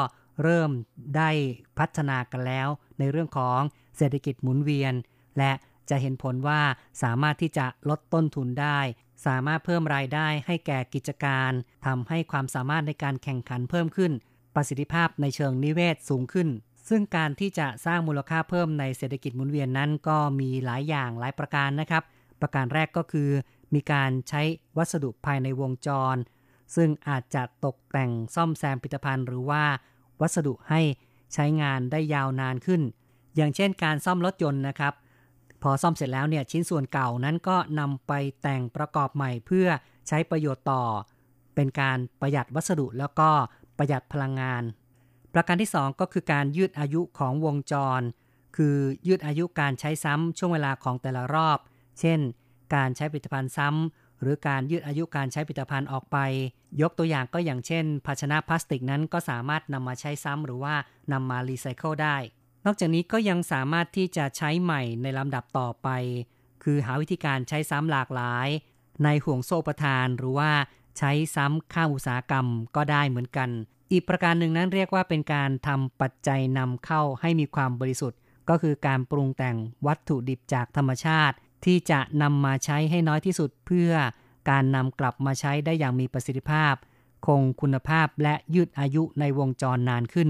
[0.42, 0.70] เริ่ม
[1.16, 1.30] ได้
[1.78, 3.60] พัฒนากันแล้ว ในเรื่องของ
[3.96, 4.94] เศรษฐกิจหมุนเวียน
[5.38, 5.52] และ
[5.90, 6.60] จะเห็นผลว่า
[7.02, 8.78] สามารถที่จะลดต้นทุนได้
[9.26, 11.50] สามารถเพิ่มรายได้ให้แก่กิจการ
[11.86, 14.12] ทำให้ความสามารถในการแข่งขันเพิ่มขึ้น
[14.54, 16.48] ประสิทธิภาพในเชิงนิเวศสูงขึ้น
[16.88, 22.02] ซึ่งการที่จะสร้างมูลค่าเพิ่มในเศรษฐกิจหมุนเวียนนั้นก็มีหลายอย่างหลายประการนะครับ
[22.40, 23.30] ประการแรกก็คือ
[23.74, 24.42] มีการใช้
[24.76, 26.16] วัสดุภายในวงจร
[26.76, 29.64] ซึ่งอาจจะตกแต่งซ่อมแซมผลิตภัณฑ์หรือว่า
[30.20, 30.80] วัสดุให้
[31.34, 32.82] ใช้งานได้ยาวนานขึ้น
[33.36, 34.94] อย่างเช่นการซ่อมรถยนต์นะครับ
[35.62, 39.66] พอซ่อมเสร็จแล้วเนี่ยชิ้นส่วนเก่านั้นก็นำไปแต่งประกอบใหม่เพื่อ
[40.08, 40.84] ใช้ประโยชน์ต่อ
[41.54, 43.30] เป็นการประหยัดวัสดุแล้วก็
[43.78, 44.62] ประหยัดพลังงาน
[45.34, 48.00] ประการที่ 2 ก็คือการยืดอายุของวงจร
[48.56, 51.58] คือยืดอายุการใช้ซ้ำช่วงเวลาของแต่ละรอบ
[52.00, 52.18] เช่น
[52.74, 56.16] การใช้ผลิตภัณฑ์ซ้ำหรือการยืดอายุการใช้ผลิตภัณฑ์ออกไป
[56.82, 60.74] ยกตัวอย่างก็อย่างเช่น ภาชนะพลาสติกนั้นก็สามารถนำมาใช้ซ้ำหรือว่า
[61.12, 62.16] นำมารีไซเคิลได้
[62.66, 65.88] นอกจากนี้ก็ยังสามารถที่จะใช้ใหม่ในลำดับต่อไป
[66.62, 68.48] คือหาวิธีการใช้ซ้ำหลากหลาย
[69.04, 70.50] ในห่วงโซ่ประทานหรือว่า
[70.98, 73.50] ใช้ซ้ำข้ามอุตสาหกรรมก็ได้เหมือนกัน
[73.94, 83.92] อีกประการหนึ่งนั้นเรียกว่าเป็นการทำปัจจัยนำเข้าให้มีความบริสุทธิ์ ก็คือการปรุงแต่งวัตถุดิบจากธรรมชาติ ที่จะนำมาใช้ให้น้อยที่สุดเพื่อ
[84.50, 86.74] การนำกลับมาใช้ได้อย่างมีประสิทธิภาพ
[87.26, 90.28] คงคุณภาพและยืดอายุในวงจรนานขึ้น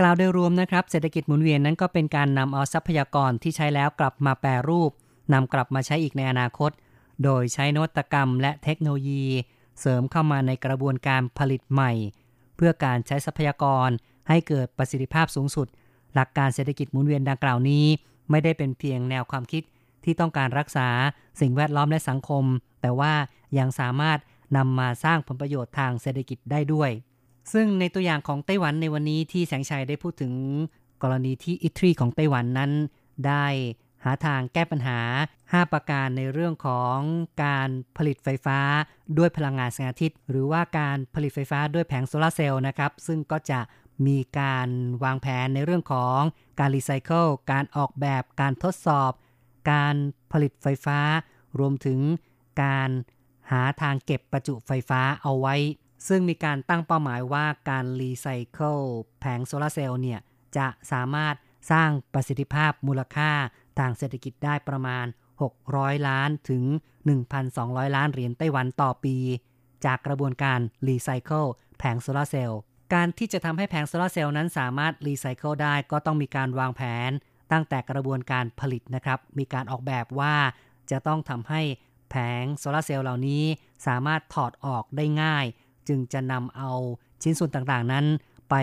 [0.00, 4.90] กล่าวโดยรวมนะครับ เศรษฐกิจหมุนเวียนนั้นก็เป็นการนำเอาทรัพยากรที่ใช้แล้วกลับมาแปรรูป
[5.32, 6.70] นำกลับมาใช้อีกในอนาคต
[7.24, 9.24] โดยใช้นวัตกรรมและเทคโนโลยี
[9.80, 11.92] เสริมเข้ามาในกระบวนการผลิตใหม่
[12.56, 13.88] เพื่อการใช้ทรัพยากร
[14.28, 15.66] ให้เกิดประสิทธิภาพสูงสุด
[16.14, 17.84] หลักการเศรษฐกิจหมุนเวียนดังกล่าวนี้
[18.30, 19.62] ไม่ได้เป็นเพียงแนวความคิด
[20.04, 20.88] ที่ต้องการรักษา
[21.40, 22.44] สิ่งแวดล้อมและสังคม
[22.80, 23.12] แต่ว่า
[23.58, 24.18] ยังสามารถ
[24.56, 26.90] นำมาสร้างผลประโยชน์ทางเศรษฐกิจได้ด้วย
[27.52, 30.32] ซึ่งในตัวอย่างของไต้หวันในวันนี้ที่แสงชัยได้พูดถึง
[31.02, 32.72] กรณีที่ ITRI ของไต้หวันนั้น
[33.26, 33.46] ได้
[34.04, 35.00] หาทางแก้ปัญหา
[35.40, 36.98] 5 ประการในเรื่องของ
[37.44, 38.60] การผลิตไฟฟ้า
[39.18, 43.60] ด้วยพลังงานแสงอาทิตย์ หรือว่าการผลิตไฟฟ้าด้วยแผงโซลาเซลล์นะครับ ซึ่งก็จะ
[44.06, 44.68] มีการ
[45.04, 46.20] วางแผนในเรื่องของ
[46.58, 49.12] การรีไซเคิล การออกแบบ การทดสอบ
[49.70, 49.94] การ
[50.32, 50.98] ผลิตไฟฟ้า
[51.58, 52.00] รวมถึง
[52.62, 52.90] การ
[53.50, 55.54] หาทางเก็บประจุไฟฟ้าเอาไว้
[56.08, 58.78] ซึ่งมีการตั้งเป้าหมายว่าการรีไซเคิล
[59.20, 60.20] แผงโซลาเซลล์เนี่ย
[60.56, 61.34] จะสามารถ
[61.72, 63.30] สร้างประสิทธิภาพมูลค่า
[63.78, 65.06] ทางเศรษฐกิจได้ประมาณ
[65.56, 66.64] 600 ล้านถึง
[67.30, 69.16] 1,200 ล้านเหรียญไต้หวันต่อปี
[69.84, 71.44] จากกระบวนการรีไซเคิล
[71.78, 72.60] แผงโซลาเซลล์
[72.94, 77.10] การที่จะทำให้แผงโซลาเซลล์นั้นสามารถรีไซเคิลได้ก็ต้องมีการวางแผน
[77.52, 80.34] ตั้งแต่กระบวนการผลิตนะครับ มีการออกแบบว่า
[80.90, 81.60] จะต้องทำให้
[82.10, 83.44] แผงโซลาเซลล์เหล่านี้
[83.86, 85.44] สามารถถอดออกได้ง่าย
[85.88, 86.72] จึงจะนำเอา
[87.22, 88.06] ชิ้นส่วนต่างๆนั้น
[88.50, 88.54] ไป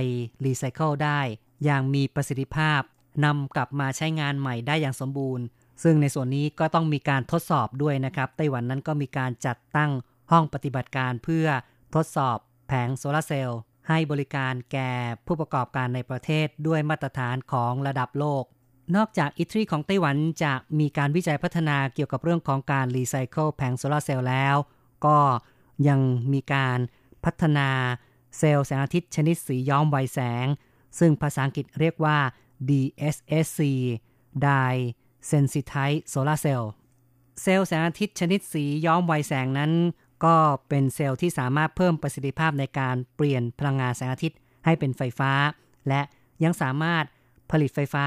[0.46, 1.20] รีไซเคิลได้
[1.64, 2.82] อย่างมีประสิทธิภาพ
[3.26, 5.46] นำกลับมาใช้งานใหม่ได้อย่างสมบูรณ์
[5.84, 9.92] ซึ่งในส่วนนี้ก็ต้องมีการทดสอบด้วยนะครับ ไต้หวันนั้นก็มีการจัดตั้ง
[10.32, 11.48] ห้องปฏิบัติการเพื่อ
[11.96, 14.92] ทดสอบแผงโซลาเซลล์ให้บริการแก่
[15.26, 18.44] ผู้ประกอบการในประเทศด้วยมาตรฐานของระดับโลก
[18.96, 24.56] นอกจาก ITRI ของไต้หวันจะมีการวิจัยพัฒนาเกี่ยวกับเรื่องของการรีไซเคิลแผงโซลาเซลล์แล้ว
[25.06, 25.18] ก็
[25.88, 26.00] ยัง
[26.34, 26.80] มีการ
[27.26, 27.70] พัฒนา
[28.38, 30.46] เซลล์แสงอาทิตย์ชนิดสีย้อมไวแสง
[31.00, 32.18] ซึ่งภาษาอังกฤษเรียกว่า
[32.70, 33.60] DSSC
[34.46, 34.84] Dye
[35.30, 36.64] Sensitized Solar Cell
[37.42, 39.72] เซลล์แสงอาทิตย์ชนิดสีย้อมไวแสงนั้น
[40.26, 40.36] ก็
[40.70, 45.32] เป็นเซลล์ที่สามารถเพิ่มประสิทธิภาพในการเปลี่ยนพลังงานแสงอาทิตย์ให้เป็นไฟฟ้า
[45.88, 46.02] และ
[46.44, 47.04] ยังสามารถ
[47.52, 48.06] ผลิตไฟฟ้า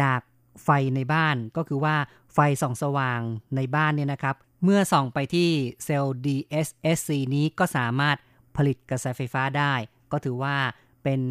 [0.00, 0.20] จาก
[0.64, 1.96] ไฟในบ้านก็คือว่า
[2.34, 3.20] ไฟส่องสว่าง
[3.56, 5.48] ในบ้านเนี่ยนะครับ เมื่อส่องไปที่
[5.84, 8.16] เซลล์ DSSC นี้ก็สามารถ
[8.56, 9.74] ผลิตกระแสไฟฟ้าได้
[10.12, 10.56] ก็ถือว่า
[11.04, 11.22] เป็น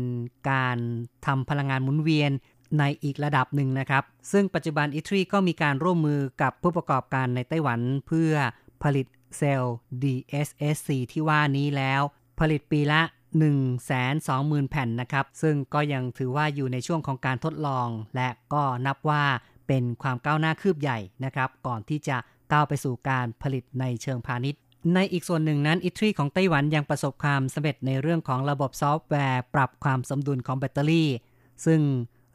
[0.49, 0.78] การ
[1.26, 2.32] ทำพลังงานหมุนเวียน
[2.80, 8.34] ในอีกระดับหนึ่งนะครับ ซึ่งปัจจุบันอิตรีก็มีการร่วมมือกับผู้ประกอบการในไต้หวันเพื่อ
[8.84, 9.08] ผลิต
[9.38, 12.02] เซลล์ DSSC ที่ว่านี้แล้ว
[12.40, 13.02] ผลิตปีละ
[13.86, 19.24] 120,000 แผ่นนะครับ ซึ่งก็ยังถือว่าอยู่ในช่วงของการทดลอง และก็นับว่า
[19.68, 22.18] เป็นความก้าวหน้าคืบใหญ่นะครับ ก่อนที่จะ
[22.52, 24.62] ก้าวไปสู่การผลิตในเชิงพาณิชย์
[24.96, 31.10] ในอีกส่วนหนึ่งนั้น ITRI ของไต้หวันยังประสบความสำเร็จในเรื่องของระบบซอฟต์แวร์ ปรับความสมดุลของแบตเตอรี่
[31.66, 31.82] ซึ่ง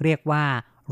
[0.02, 0.44] เรียกว่า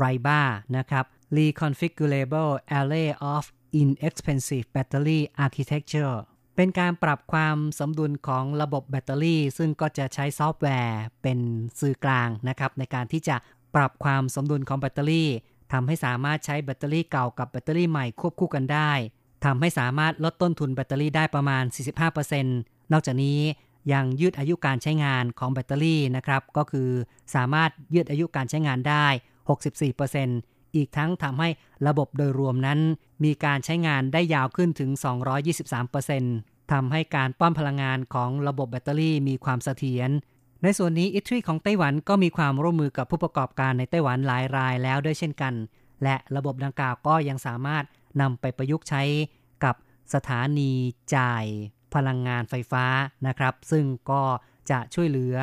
[0.03, 0.41] RIBA
[0.77, 1.05] นะครับ
[1.37, 3.43] Reconfigurable Array of
[3.81, 6.15] Inexpensive Battery Architecture
[6.55, 11.39] เป็นการปรับความสมดุลของระบบแบตเตอรี่ ซึ่งก็จะใช้ซอฟต์แวร์เป็น
[11.79, 13.35] สื่อกลางนะครับ ในการที่จะ
[13.75, 15.29] ปรับความสมดุลของแบตเตอรี่
[15.73, 18.91] ทำให้สามารถใช้แบตเตอรี่เก่ากับแบตเตอรี่ใหม่ควบคู่กันได้
[19.45, 21.63] ทำให้สามารถลดต้นทุนแบตเตอรี่ได้ประมาณ
[22.27, 22.43] 45%
[22.91, 23.39] นอกจากนี้
[23.93, 26.89] ยังยืดอายุการใช้งานของแบตเตอรี่นะครับ ก็คือ
[27.35, 29.05] สามารถยืดอายุการใช้งานได้
[30.11, 31.49] 64%อีกทั้งทำให้
[31.87, 32.79] ระบบโดยรวมนั้น
[33.23, 34.89] มีการใช้งานได้ยาวขึ้นถึง
[36.01, 40.09] 223%ทำให้การป้อนพลังงานของระบบแบตเตอรี่มีความเสถียร
[40.63, 45.53] ในส่วนนี้อิตรีของไต้หวันก็มีความร่วมมือกับผู้ประกอบการในไต้หวันหลายรายแล้วด้วยเช่นกัน
[46.03, 47.83] และระบบดังกล่าวก็ยังสามารถ
[48.21, 49.03] นำไปประยุกต์ใช้
[49.63, 49.75] กับ
[50.13, 50.71] สถานี
[51.15, 51.45] จ่าย
[51.95, 52.85] พลังงานไฟฟ้า
[53.27, 54.23] นะครับ ซึ่งก็
[54.71, 55.37] จะช่วยเหลือ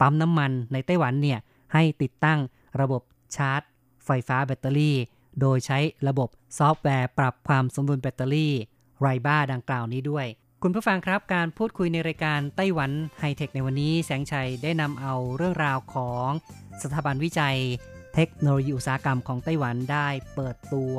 [0.00, 1.38] ปั๊มน้ำมันในไต้หวันเนี่ย
[1.72, 2.38] ให้ติดตั้ง
[2.80, 3.02] ระบบ
[3.36, 3.60] ชาร์จ
[4.06, 4.96] ไฟฟ้าแบตเตอรี่
[5.40, 5.78] โดยใช้
[6.08, 6.28] ระบบ
[6.58, 8.54] ซอฟต์แวร์ปรับความสมดุลแบตเตอรี่
[9.00, 10.26] RIBA ดังกล่าวนี้ด้วย
[10.62, 16.28] คุณผู้ฟังครับการพูดคุยในรายการไต้หวันไฮเทคในวันนี้ แสงชัยได้นำเอาเรื่องราวของ
[16.82, 17.58] สถาบันวิจัย
[18.14, 20.96] เทคโนโลยีอุตสาหกรรมของไต้หวันได้เปิดตัว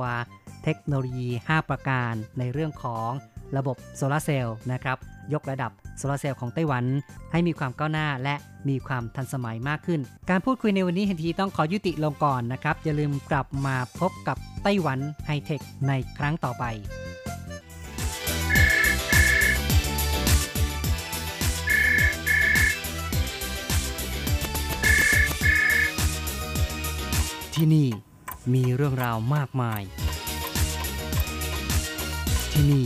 [0.63, 3.09] เทคโนโลยี 5 ประการในเรื่องของ
[3.57, 4.97] ระบบโซลาเซลล์นะครับ
[5.33, 6.85] ยกระดับโซลาเซลล์ของไต้หวัน
[7.31, 8.35] ให้มีความก้าวหน้าและ
[8.69, 16.65] มีความทันสมัยมากขึ้น การพูดคุยในวันนี้เห็นทีต้องขอยุติลงก่อนนะครับ อย่าลืมกลับมาพบกับไต้หวันไฮเทคในครั้งต่อไป
[27.55, 27.87] ที่นี่
[28.53, 29.81] มีเรื่องราวมากมาย
[32.53, 32.85] ที่นี่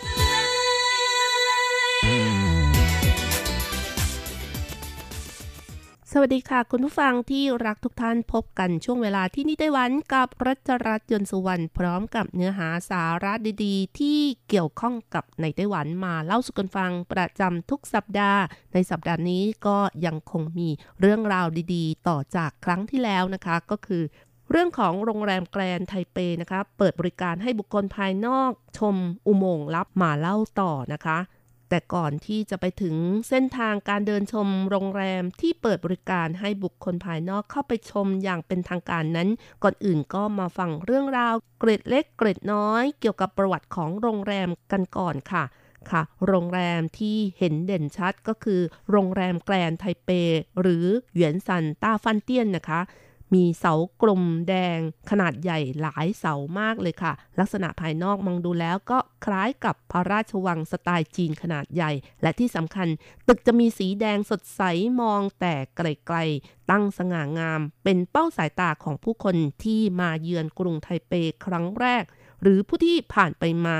[6.13, 13.33] สวัสดีค่ะ คุณผู้ฟังที่รักทุกท่านพบกันช่วงเวลาที่นี่ไต้หวันกับรัชรัตน์ยนสุวรรณพร้อมกับเนื้อหาสาระ
[13.65, 14.19] ดีๆ ที่
[14.49, 18.41] เกี่ยวข้องกับในไต้หวันมาเล่าสู่กันฟังประจำทุกสัปดาห์
[18.73, 20.69] ในสัปดาห์นี้ก็ยังคงมี
[21.01, 24.03] เรื่องราวดีๆ ต่อจากครั้งที่แล้วนะคะ ก็คือ
[24.51, 28.95] เรื่องของโรงแรมแกรนไทเปนะคะ เปิดบริการให้บุคคลภายนอกชม
[29.27, 31.17] อุโมงค์ลับมาเล่าต่อนะคะ
[31.73, 32.95] แต่ก่อนที่จะไปถึง
[33.29, 39.29] เส้นทางการเดินชมโรงแรมที่เปิดบริการให้บุคคลภายนอกเข้าไปชมอย่างเป็นทางการนั้น
[39.63, 45.43] ก่อนอื่นก็มาฟังเรื่องราวเกร็ดเล็กเกร็ดน้อย เกี่ยวกับประวัติของโรงแรมกันก่อนค่ะ
[45.91, 50.09] ค่ะ โรงแรมที่เห็นเด่นชัดก็คือ โรงแรมแกรนด์ไทเป
[50.61, 52.81] หรือเหวียนซันต้าฟันเตี้ยนนะคะ
[53.33, 61.91] มีเสากลมแดง ขนาดใหญ่หลายเสามากเลยค่ะ ลักษณะภายนอกมองดูแล้วก็คล้ายกับพระราชวังสไตล์จีนขนาดใหญ่
[62.21, 62.87] และที่สำคัญ
[63.27, 64.61] ตึกจะมีสีแดงสดใส
[64.99, 71.13] มองแต่ไกลๆ ตั้งสง่างาม เป็นเป้าสายตาของผู้คนที่มาเยือนกรุงไทเป
[71.45, 72.03] ครั้งแรก
[72.41, 73.77] หรือผู้ที่ผ่านไปมา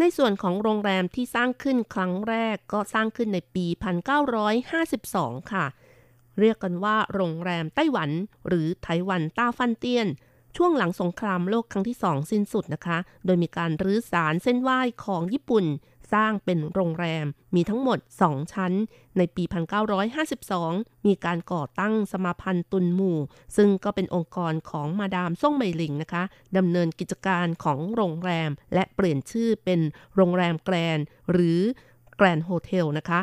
[0.00, 3.66] ในส่วนของโรงแรมที่สร้างขึ้นครั้งแรกก็สร้างขึ้นในปี
[4.78, 5.66] 1952 ค่ะ
[6.40, 8.10] เรียกกันว่าโรงแรมไต้หวัน
[8.48, 10.08] หรือไต้หวันต้าฟันเตี้ยน
[10.56, 15.66] ช่วงหลังสงครามโลกครั้งที่สองสิ้นสุดนะคะ โดยมีการรื้อสารเส้นไหว้ของญี่ปุ่น
[16.12, 18.72] สร้างเป็นโรงแรมมีทั้งหมด 2 ชั้น
[19.16, 19.44] ในปี
[20.24, 23.18] 1952 มีการก่อตั้งสมาพันธ์ตุนหมู่
[23.56, 26.22] ซึ่งก็เป็นองค์กรของมาดามซ่งเหมหลิงนะคะ
[26.56, 29.80] ดำเนินกิจการของโรงแรม และเปลี่ยนชื่อเป็น
[30.16, 30.98] โรงแรมแกรน
[31.32, 31.60] หรือ
[32.16, 33.20] แกรนโฮเทลนะคะ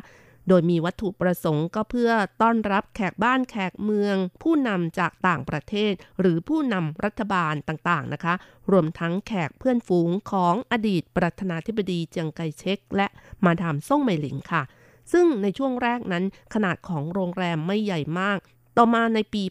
[0.47, 8.33] โดยมีวัตถุประสงค์ก็เพื่อต้อนรับแขกบ้านแขกเมือง ผู้นำจากต่างประเทศ หรือผู้นำรัฐบาลต่างๆนะคะ
[8.71, 13.07] รวมทั้งแขกเพื่อนฝูงของอดีตประธานาธิบดีเจียงไคเชกและ
[13.45, 14.63] มาดามซ่งเหมหลิงค่ะ
[15.11, 16.23] ซึ่งในช่วงแรกนั้น
[16.53, 18.39] ขนาดของโรงแรมไม่ใหญ่มาก
[18.77, 19.43] ต่อมาในปี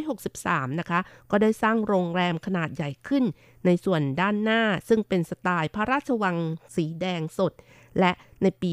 [0.00, 1.00] 1963 นะคะ
[1.30, 3.24] ก็ได้สร้างโรงแรมขนาดใหญ่ขึ้น
[3.66, 6.36] ในส่วนด้านหน้าซึ่งเป็นสไตล์พระราชวัง
[6.76, 7.52] สีแดงสด
[8.00, 8.72] และในปี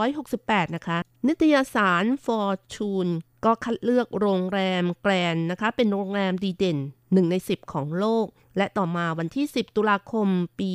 [0.00, 3.12] 1968 นะคะ นิตยสาร Fortune
[3.44, 10.28] ก็คัดเลือกโรงแรมแกรนนะคะ เป็นโรงแรมดีเด่น 1 ใน 10 ของโลก และต่อมาวันที่ 10 ตุลาคม
[10.60, 10.72] ปี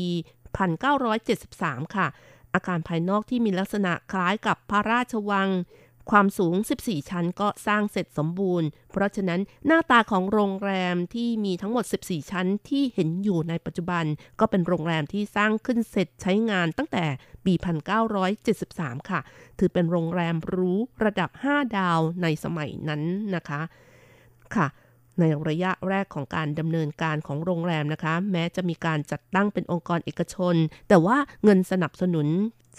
[1.17, 2.07] 1973 ค่ะ
[2.53, 5.49] อาคารภายนอกที่มีลักษณะคล้ายกับพระราชวัง
[6.11, 14.05] ความสูง 14 ชั้นก็สร้างเสร็จสมบูรณ์ เพราะฉะนั้นหน้าตาของโรงแรมที่มีทั้งหมด 14 ชั้นที่เห็นอยู่ในปัจจุบัน
[14.39, 17.05] ก็เป็นโรงแรมที่สร้างขึ้นเสร็จใช้งานตั้งแต่
[17.45, 17.53] ปี
[18.31, 19.19] 1973 ค่ะ
[19.59, 23.01] ถือเป็นโรงแรมรู้ระดับ 5 ดาวในสมัยนั้น
[23.35, 23.61] นะคะ
[24.55, 24.67] ค่ะ
[25.19, 30.56] ในระยะแรกของการดำเนินการของโรงแรมนะคะ แม้จะมีการจัดตั้งเป็นองค์กรเอกชน
[30.89, 32.27] แต่ว่าเงินสนับสนุน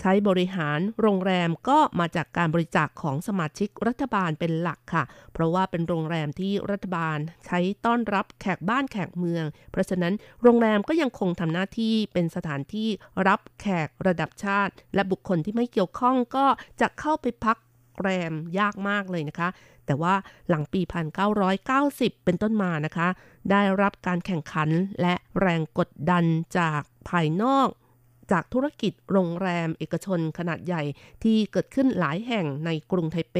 [0.01, 12.89] ใช้บริหารโรงแรมก็มาจากการบริจาคของสมาชิกรัฐบาลเป็นหลักค่ะ เพราะว่าเป็นโรงแรมที่รัฐบาลใช้ต้อนรับแขกบ้านแขกเมือง เพราะฉะนั้นโรงแรมก็ยังคงทำหน้าที่เป็นสถานที่
[13.29, 16.47] รับแขกระดับชาติ และบุคคลที่ไม่เกี่ยวข้องก็
[16.81, 17.57] จะเข้าไปพัก
[18.01, 19.49] แรมยากมากเลยนะคะ
[19.87, 20.15] แต่ว่า
[20.49, 20.81] หลังปี
[21.35, 23.09] 1990 เป็นต้นมานะคะ
[23.51, 24.69] ได้รับการแข่งขัน
[25.01, 26.25] และแรงกดดัน
[26.59, 27.69] จากภายนอก
[28.33, 30.83] จากธุรกิจโรงแรมเอกชนขนาดใหญ่
[31.25, 33.37] ที่เกิดขึ้นหลายแห่งในกรุงไทเป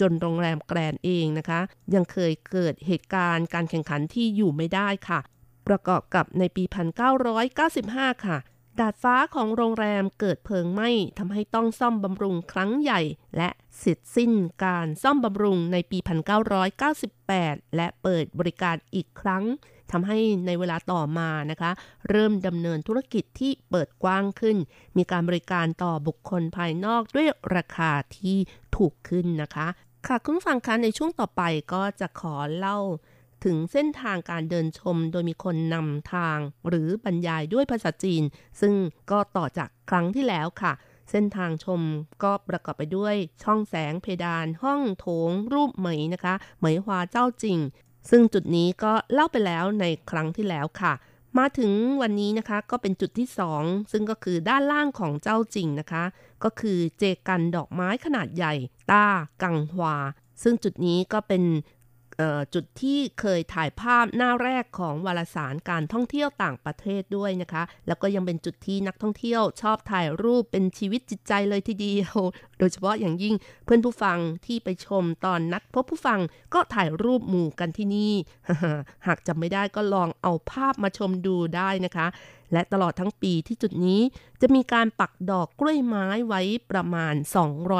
[0.00, 1.60] จนโรงแรมแกรนเองนะคะ
[1.94, 5.20] ยังเคยเกิดเหตุการณ์การแข่งขันที่อยู่ไม่ได้ค่ะ
[5.68, 6.64] ประกอบกับในปี
[7.64, 8.38] 1995 ค่ะ
[8.80, 13.00] ดาดฟ้าของโรงแรมเกิดเพลิงไหม้ทำให้ต้องซ่อมบำรุงครั้งใหญ่
[13.36, 14.32] และเสร็จสิ้น
[14.64, 15.98] การซ่อมบำรุงในปี
[17.06, 19.44] 1998 และเปิดบริการอีกครั้ง
[19.92, 21.70] ทำให้ในเวลาต่อมานะคะ
[22.10, 24.56] เริ่มดำเนินธุรกิจที่เปิดกว้างขึ้น
[24.96, 28.36] มีการบริการต่อบุคคลภายนอกด้วยราคาที่
[28.76, 29.68] ถูกขึ้นนะคะ
[30.06, 32.78] ค่ะคุณฟังคะในช่วงต่อไปก็จะขอเล่า
[33.44, 36.38] ถึงเส้นทางการเดินชมโดยมีคนนำทาง
[36.68, 38.22] หรือบรรยายด้วยภาษาจีน
[38.60, 38.74] ซึ่ง
[39.10, 40.72] ก็ต่อจากครั้งที่แล้วค่ะ
[41.10, 41.80] เส้นทางชม
[42.22, 47.58] ก็ประกอบไปด้วยช่องแสงเพดานห้องโถง รูปเหมยนะคะ เหมยฮวาเจ้าจริง
[48.10, 50.92] ซึ่งจุดนี้ก็เล่าไปแล้วในครั้งที่แล้วค่ะ
[51.38, 51.72] มาถึง
[52.02, 53.28] วันนี้นะคะก็เป็นจุดที่
[53.60, 56.04] 2 ซึ่งก็คือด้านล่างของเจ้าจริงนะคะ
[56.44, 58.54] ก็คือเจกันดอกไม้ขนาดใหญ่
[58.90, 59.06] ต้า
[59.42, 59.96] กังฮวา
[60.42, 61.42] ซึ่งจุดนี้ก็เป็น
[62.54, 72.16] จุดที่เคยถ่ายภาพหน้าแรกของวารสารการท่องเที่ยวต่างประเทศด้วยนะคะ แล้วก็ยังเป็นจุดที่นักท่องเที่ยวชอบถ่ายรูปเป็นชีวิตจิตใจเลยทีเดียว
[72.58, 73.34] โดยเฉพาะอย่างยิ่ง
[73.64, 76.20] เพื่อนผู้ฟังที่ไปชมตอนนัดพบผู้ฟัง
[76.54, 78.12] ก็ถ่ายรูปหมู่กันที่นี่
[79.06, 82.06] หากจำไม่ได้ก็ลองเอาภาพมาชมดูได้นะคะ
[82.54, 84.00] และตลอดทั้งปีที่จุดนี้
[84.40, 87.14] จะมีการปักดอกกล้วยไม้ไว้ประมาณ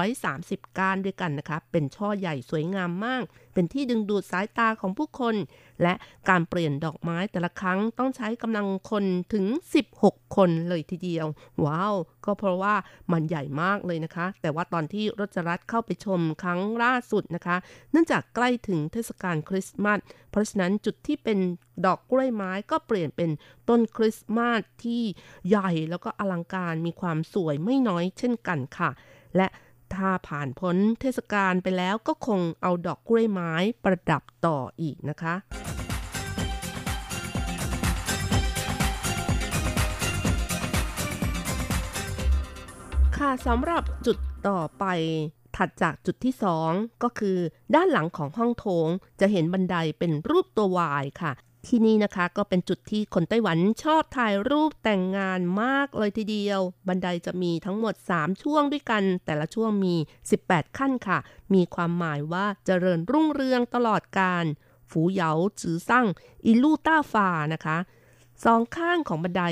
[0.07, 3.23] 230 ก้านด้วยกันนะคะ เป็นช่อใหญ่สวยงามมาก
[3.55, 5.35] เป็นที่ดึงดูดสายตาของผู้คน
[5.83, 5.95] และ
[6.29, 9.47] การเปลี่ยนดอกไม้แต่ละครั้งต้องใช้กำลังคนถึง
[9.91, 11.27] 16 คนเลยทีเดียว
[11.65, 11.95] ว้าว
[12.25, 12.75] ก็เพราะว่า
[13.13, 17.57] มันใหญ่มากเลยนะคะ แต่ว่าตอนที่รจรัสเข้าไปชมครั้งล่าสุดนะคะ
[17.91, 19.99] เนื่องจากใกล้ถึงเทศกาลคริสต์มาส
[20.31, 21.39] เพราะฉะนั้นจุดที่เป็น
[21.87, 23.31] ดอกกล้วยไม้ก็เปลี่ยนเป็น
[23.69, 25.03] ต้นคริสต์มาสที่
[25.49, 28.91] ใหญ่แล้วก็อลังการมีความสวยไม่น้อยเช่นกันค่ะ
[29.37, 29.49] และ
[29.95, 33.53] ถ้าผ่านพ้นเทศกาลไปแล้วก็คงเอาดอกกล้วยไม้
[33.85, 35.35] ประดับต่ออีกนะคะ
[43.19, 44.85] ค่ะสำหรับจุดต่อไป
[45.57, 46.71] ถัดจากจุดที่สอง
[47.03, 47.39] ก็คือ
[47.75, 48.89] ด้านหลังของห้องโถง
[49.21, 51.33] จะเห็นบันไดเป็นรูปตัววายค่ะ
[51.67, 59.95] ที่นี่นะคะก็เป็นจุดที่คนไต้หวันชอบถ่ายรูปแต่งงานมากเลยทีเดียว บันไดจะมีทั้งหมด 3 ช่วงด้วยกัน แต่ละช่วงมี
[60.37, 61.19] 18 ขั้นค่ะ
[61.55, 64.45] มีความหมายว่าเจริญรุ่งเรืองตลอดการ
[64.91, 66.07] ฝูเหยาจือซั่ง
[66.47, 67.77] อิลูต้าฟานะคะ
[68.45, 69.45] สองข้างของบันได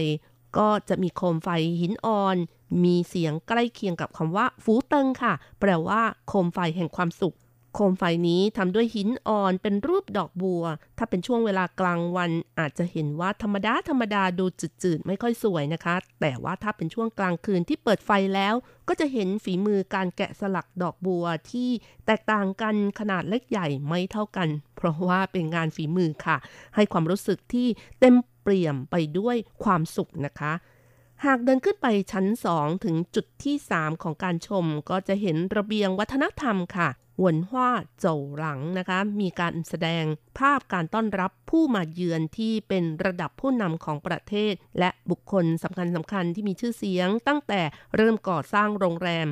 [0.58, 1.48] ก็จะมีโคมไฟ
[1.80, 2.36] หินอ่อน
[2.84, 7.36] มีเสียงใกล้เคียงกับคำว่าฟูเติงค่ะ แปลว่าโคมไฟแห่งความสุข
[7.76, 10.64] โคมไฟนี้ทำด้วยหินอ่อนเป็นรูปดอกบัว
[10.98, 14.44] ถ้าเป็นช่วงเวลากลางวันอาจจะเห็นว่าธรรมดาธรรมดาดู
[14.82, 18.54] จืดๆ ไม่ค่อยสวยนะคะ แต่ว่าถ้าเป็นช่วงกลางคืนที่เปิดไฟแล้ว
[18.88, 21.68] ก็จะเห็นฝีมือการแกะสลักดอกบัวที่
[22.06, 26.36] แตกต่างกันขนาดเล็กใหญ่ไม่เท่ากัน เพราะว่าเป็นงานฝีมือค่ะ
[26.74, 27.68] ให้ความรู้สึกที่
[28.00, 30.52] เต็มเปี่ยมไปด้วยความสุขนะคะ
[31.24, 38.06] หากเดินขึ้นไปชั้นสองถึงจุดที่ 3 ของการชมก็จะเห็นระเบียงวัฒนธรรมค่ะหวนว่าโจ
[38.38, 40.04] หลังนะคะ มีการแสดง
[40.38, 47.60] ภาพการต้อนรับผู้มาเยือนที่เป็นระดับผู้นำของประเทศ และบุคคลสำคัญสำคัญที่มีชื่อเสียง ตั้งแต่
[47.96, 49.28] เริ่มก่อสร้างโรงแรม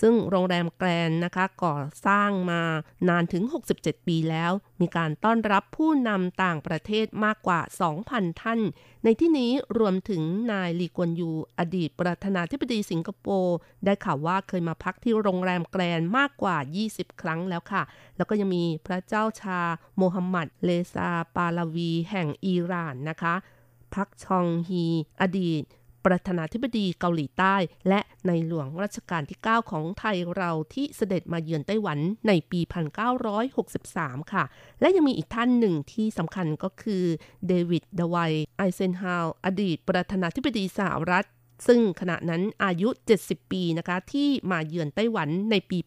[0.00, 1.76] ซึ่งโรงแรมแกรนนะคะก่อ
[2.06, 2.62] สร้างมา
[3.08, 7.60] นานถึง 67 ปีแล้ว มีการต้อนรับผู้นำต่างประเทศมากกว่า
[8.00, 8.60] 2,000 ท่าน
[9.04, 10.22] ในที่นี้รวมถึง
[10.52, 16.56] นายลีกวนยู อดีตประธานาธิบดีสิงคโปร์ ได้ข่าวว่าเคยมาพักที่โรงแรมแกรนมากกว่า
[16.88, 17.82] 20 ครั้งแล้วค่ะ
[18.16, 19.60] แล้วก็ยังมีพระเจ้าชา
[19.96, 23.34] โมฮัมหมัด เลซาปาลาวี แห่งอิหร่านนะคะ
[23.94, 24.84] พักชองฮี
[25.20, 25.62] อดีต
[26.06, 27.56] ประธานาธิบดีเกาหลีใต้
[27.88, 31.98] และในหลวงรัชกาลที่ 9 ของไทยเราที่เสด็จมาเยือนไต้หวัน
[32.28, 32.60] ในปี
[33.26, 34.44] 1963 ค่ะ
[34.80, 37.04] และยังมีอีกท่านหนึ่งที่สำคัญก็คือ
[37.46, 41.26] เดวิดดวัยไอเซนฮาวอดีตประธานาธิบดีสหรัฐ
[41.66, 42.88] ซึ่งขณะนั้นอายุ
[43.20, 45.78] 70 ปีนะคะที่มาเยือนไต้หวันในปี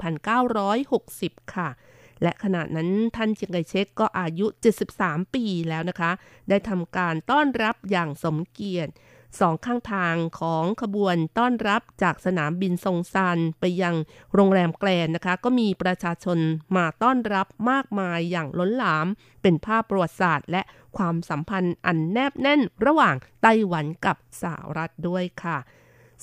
[0.71, 1.69] 1960 ค่ะ
[2.23, 4.45] และขณะนั้นท่านเจียงไคเชกก็อายุ
[4.89, 6.11] 73 ปีแล้วนะคะ
[6.49, 8.91] ได้ทำการต้อนรับอย่างสมเกียรติ
[9.39, 13.95] สองข้างทางของขบวนต้อนรับจากสนามบินซงซานไปยัง
[14.33, 16.39] โรงแรมแกลนนะคะ ก็มีประชาชน
[16.75, 19.07] มาต้อนรับมากมายอย่างล้นหลาม
[19.41, 20.61] เป็นภาพประวัติศาสตร์ และ
[20.97, 25.57] ความสัมพันธ์อันแนบแน่นระหว่างไต้หวันกับสหรัฐด้วยค่ะ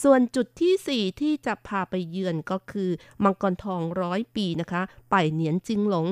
[0.03, 2.91] ส่วนจุดที่ 4 ที่จะพาไปเยือนก็คือ
[3.25, 6.07] มังกรทองร้อยปีนะคะ ไปเหนียนจิงหลง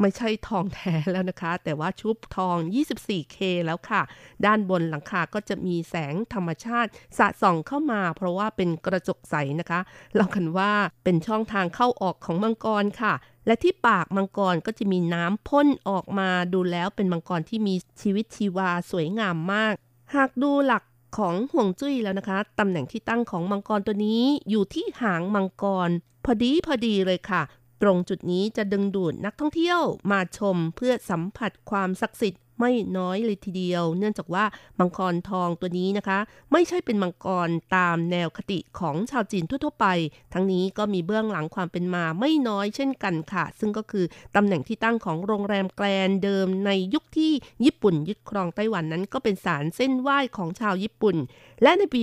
[0.00, 4.02] ไม่ใช่ทองแท้แล้วนะคะ แต่ว่าชุบทอง 24K แล้วค่ะ
[4.46, 9.80] ด้านบนหลังคาก็จะมีแสงธรรมชาติสะส่องเข้ามา เพราะว่าเป็นกระจกใสนะคะ
[10.14, 10.72] เล่ากันว่า
[11.04, 13.14] เป็นช่องทางเข้าออกของมังกรค่ะ
[13.46, 19.74] และที่ปากมังกรก็จะมีน้ำพ่นออกมาดูแล้วเป็นมังกรที่มีชีวิตชีวาสวยงามมาก
[20.14, 20.82] หากดูหลัก
[21.18, 25.90] ของห่วงจุ้ยแล้วนะคะ ตำแหน่งที่ตั้งของมังกรตัวนี้อยู่ที่หางมังกร
[26.24, 27.42] พอดีพอดีเลยค่ะ
[27.86, 29.80] ตรงจุดนี้จะดึงดูดนักท่องเที่ยว
[30.10, 34.44] มาชมเพื่อสัมผัสความศักดิ์สิทธิ์ ไม่น้อยเลยทีเดียว เนื่องจากว่า
[34.78, 36.18] มังกรทองตัวนี้นะคะ
[36.52, 39.86] ไม่ใช่เป็นมังกรตามแนวคติของชาวจีนทั่วๆไป
[40.32, 44.04] ทั้งนี้ก็มีเบื้องหลังความเป็นมาไม่น้อยเช่นกันค่ะ ซึ่งก็คือ
[44.36, 47.32] ตำแหน่งที่ตั้งของโรงแรมแกลนเดิมในยุคที่
[47.64, 51.16] ญี่ปุ่นยึดครองไต้หวันนั้นก็เป็นสารเส้นไหว้ของชาวญี่ปุ่น
[51.62, 52.00] และในปี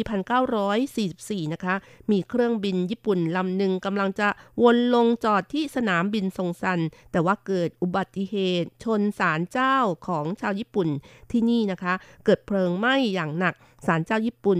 [0.75, 1.75] 1944 นะคะ
[2.11, 4.27] มีเครื่องบินญี่ปุ่นลำหนึ่งกำลังจะ
[4.63, 6.79] วนลงจอดที่สนามบินซงซัน
[7.11, 9.77] แต่ว่าเกิดอุบัติเหตุชนศาลเจ้า
[10.07, 10.87] ของชาวญี่ปุ่น
[11.31, 11.93] ที่นี่นะคะ
[12.25, 13.53] เกิดเพลิงไหม้อย่างหนัก
[13.85, 14.59] ศาลเจ้าญี่ปุ่น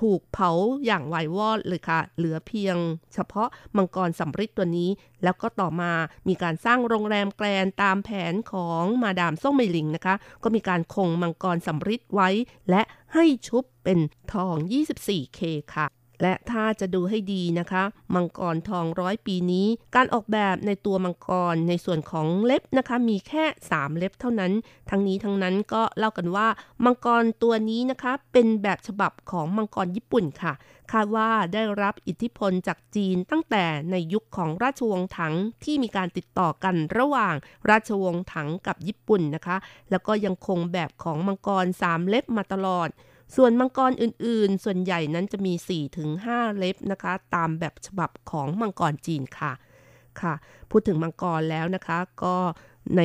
[0.00, 0.50] ถูกเผา
[0.86, 2.76] อย่างไววอดเลยค่ะ เหลือเพียง
[3.14, 4.90] เฉพาะมังกรสำริดตัวนี้
[5.22, 5.92] แล้วก็ต่อมา
[6.28, 12.28] มีการสร้างโรงแรมแกลนตามแผนของมาดามซ่งเมลิงนะคะ ก็มีการคงมังกรสำริดไว้
[12.70, 12.82] และ
[13.14, 13.98] ให้ชุบเป็น
[14.32, 15.40] ทอง 24K
[15.74, 15.86] ค่ะ
[16.22, 24.52] และถ้าจะดูให้ดีนะคะ มังกรทองร้อยปีนี้ การออกแบบในตัวมังกรในส่วนของเล็บนะคะ มีแค่ 3 เล็บเท่านั้น
[24.90, 26.48] ทั้งนี้ทั้งนั้นก็เล่ากันว่า
[26.84, 30.54] มังกรตัวนี้นะคะ เป็นแบบฉบับของมังกรญี่ปุ่นค่ะ
[30.92, 37.34] คาดว่าได้รับอิทธิพลจากจีนตั้งแต่ในยุคของราชวงศ์ถังที่มีการติดต่อกันระหว่าง
[37.70, 39.56] ราชวงศ์ถังกับญี่ปุ่นนะคะ
[39.90, 42.88] แล้วก็ยังคงแบบของมังกรสามเล็บมาตลอด
[43.34, 45.54] ส่วนมังกรอื่นๆ ส่วนใหญ่นั้นจะมี
[46.06, 49.52] 4-5 เล็บนะคะ ตามแบบฉบับของมังกรจีนค่ะ
[50.20, 50.34] ค่ะ
[50.70, 52.36] พูดถึงมังกรแล้วนะคะก็
[52.96, 53.02] ใน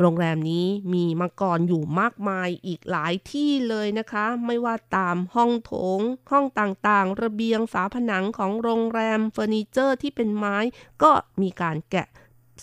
[0.00, 6.00] โรงแรมนี้มีมังกรอยู่มากมายอีกหลายที่เลยนะคะ ไม่ว่าตามห้องโถง
[6.30, 10.56] ห้องต่างๆ ระเบียงฝาผนังของโรงแรมเฟอร์นิเจอร์ที่เป็นไม้
[11.02, 11.10] ก็
[11.42, 12.08] มีการแกะ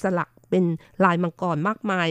[0.02, 0.74] สลัก เป็น
[1.06, 2.08] ลายมังกรมากมาย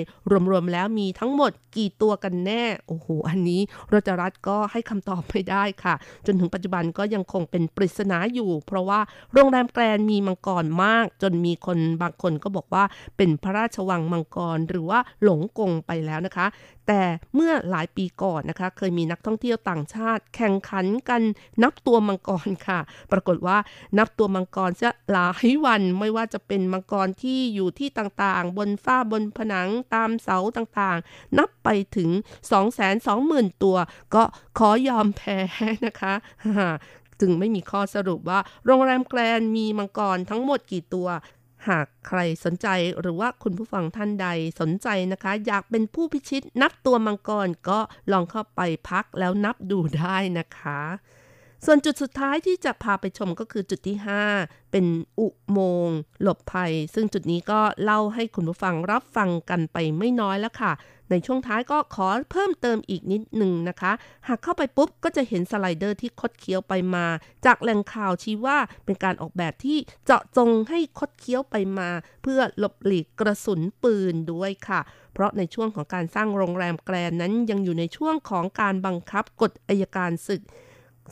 [0.51, 3.61] รวมๆแล้วมีทั้งหมดกี่ตัวกันแน่ โอ้โห อันนี้
[3.93, 5.95] รจรัตก็ให้คำตอบไม่ได้ค่ะ
[6.27, 9.01] จนถึงปัจจุบันก็ยังคงเป็นปริศนาอยู่ เพราะว่า
[9.33, 12.85] โรงแรมแกรนมีมังกรมาก จนมีคนบางคนก็บอกว่า
[13.17, 16.47] เป็นพระราชวังมังกรหรือว่าหลงกงไปแล้วนะคะ
[16.89, 17.03] แต่
[17.35, 21.23] เมื่อหลายปีก่อนนะคะ เคยมีนักท่องเที่ยวต่างชาติ แข่งขันกัน
[21.63, 22.81] นับตัวมังกรค่ะ
[23.13, 23.59] ปรากฏว่า
[23.99, 32.11] นับตัวมังกรจะหลายวันไม่ว่าจะเป็นมังกรที่อยู่ที่ต่างๆ บนฝ้าบนผนังตามเสาต่างๆ นับไปถึง
[32.87, 33.77] 220,000 ตัว
[34.15, 34.23] ก็
[34.59, 35.39] ขอยอมแพ้
[35.87, 36.15] นะคะ
[37.21, 41.09] จึงไม่มีข้อสรุปว่าโรงแรมแกรนมีมังกรทั้งหมดกี่ตัว
[41.69, 42.69] หากใครสนใจ
[43.01, 44.29] หรือว่าคุณผู้ฟังท่านใด
[44.61, 47.79] สนใจนะคะ อยากเป็นผู้พิชิตนับตัวมังกรก็
[48.13, 48.61] ลองเข้าไป
[48.91, 50.81] พักแล้วนับดูได้นะคะ
[51.65, 53.97] ส่วนจุดสุดท้ายที่จะพาไปชมก็คือจุดที่
[54.35, 54.87] 5 เป็น
[55.19, 60.73] อุโมงค์หลบภัย ซึ่งจุดนี้ก็เล่าให้คุณผู้ฟังรับฟังกันไปไม่น้อยแล้วค่ะ
[61.11, 63.93] ในช่วงท้ายก็ขอเพิ่มเติมอีกนิดหนึ่งนะคะ
[64.29, 67.07] หากเข้าไปปุ๊บก็จะเห็นสไลเดอร์ที่คดเคี้ยวไปมา
[67.47, 71.91] จากแหล่งข่าวชี้ว่าเป็นการออกแบบที่เจาะจงให้คดเคี้ยวไปมา
[72.23, 74.81] เพื่อหลบหลีกกระสุนปืนด้วยค่ะ
[75.13, 80.43] เพราะในช่วงของการสร้างโรงแรมแกรนนั้นยังอยู่ในช่วงของการบังคับกฎอายการศึก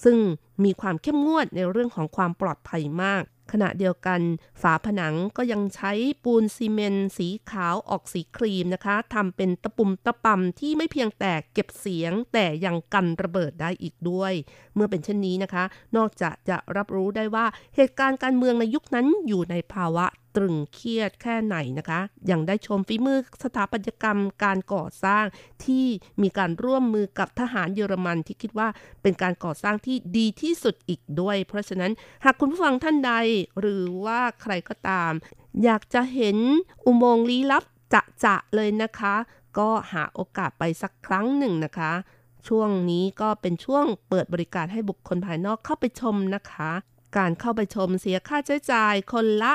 [0.04, 0.16] ซึ่ง
[0.64, 3.22] มีความเข้มงวดในเรื่องของความปลอดภัยมาก
[3.52, 4.20] ขณะเดียวกัน
[4.62, 5.92] ฝาผนังก็ยังใช้
[6.24, 14.32] ปูนซีเมนต์สีขาวออกสีครีมนะคะทำเป็นตะปุ่มตะปำที่ไม่เพียงแต่เก็บเสียง แต่ยังกันระเบิดได้อีกด้วย
[14.74, 15.64] เมื่อเป็นเช่นนี้นะคะ
[15.96, 17.46] นอกจากจะรับรู้ได้ว่า
[17.76, 20.06] เหตุการณ์การเมืองในยุคนั้นอยู่ในภาวะ
[20.38, 22.00] ตรึงเครียดแค่ไหนนะคะ
[22.30, 25.24] ยังได้ชมฝีมือสถาปัตยกรรมการก่อสร้าง
[25.64, 25.86] ที่
[26.22, 28.68] มีการร่วมมือกับทหารเยอรมันที่คิดว่า
[29.02, 31.92] เป็นการก่อสร้างที่ดีที่สุดอีกด้วย เพราะฉะนั้น
[32.24, 33.12] หากคุณผู้ฟังท่านใด
[33.58, 35.12] หรือว่าใครก็ตาม
[35.64, 36.38] อยากจะเห็น
[36.84, 37.64] อุโมงค์ลี้ลับ
[37.94, 39.14] จะจะเลยนะคะ
[39.58, 41.92] ก็หาโอกาสไปสักครั้งหนึ่งนะคะ
[42.48, 46.70] ช่วงนี้ก็เป็นช่วงเปิดบริการให้บุคคลภายนอกเข้าไปชมนะคะ
[47.16, 49.52] การเข้าไปชมเสียค่าใช้จ่ายคนละ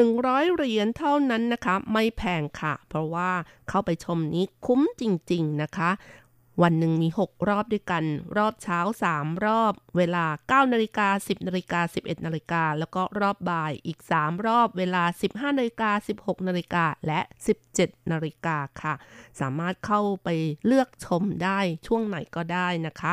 [0.00, 3.30] 100 เหรียญเท่านั้นนะคะ ไม่แพงค่ะ เพราะว่า
[3.68, 5.90] เข้าไปชมนี้คุ้มจริง ๆ นะคะ
[6.62, 8.04] วันหนึ่งมี 6 รอบด้วยกัน
[8.36, 8.78] รอบเช้า
[9.12, 15.90] 3 รอบ เวลา 9นาฬิกา10นาฬิกา11นาฬิกาแล้วก็รอบบ่ายอีก 3 รอบ เวลา 15นาฬิกา
[16.20, 17.20] 16นาฬิกาและ
[17.66, 18.94] 17นาฬิกาค่ะ
[19.40, 20.28] สามารถเข้าไป
[20.66, 23.12] เลือกชมได้ช่วงไหนก็ได้นะคะ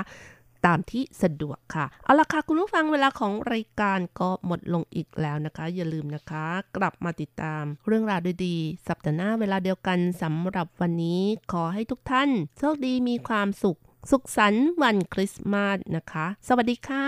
[0.65, 6.45] ตามที่สะดวกค่ะ เอาละค่ะ คุณผู้ฟังเวลาของรายการก็หมดลงอีกแล้วนะคะ อย่าลืมนะคะ
[6.77, 12.29] กลับมาติดตามเรื่องราวดีๆสัปดาห์หน้าเวลาเดียวกันสำหรับวันนี้ขอให้ทุกท่าน
[12.59, 13.77] โชคดีมีความสุข
[14.11, 17.07] สุขสันต์วันคริสต์มาสนะคะ สวัสดีค่ะ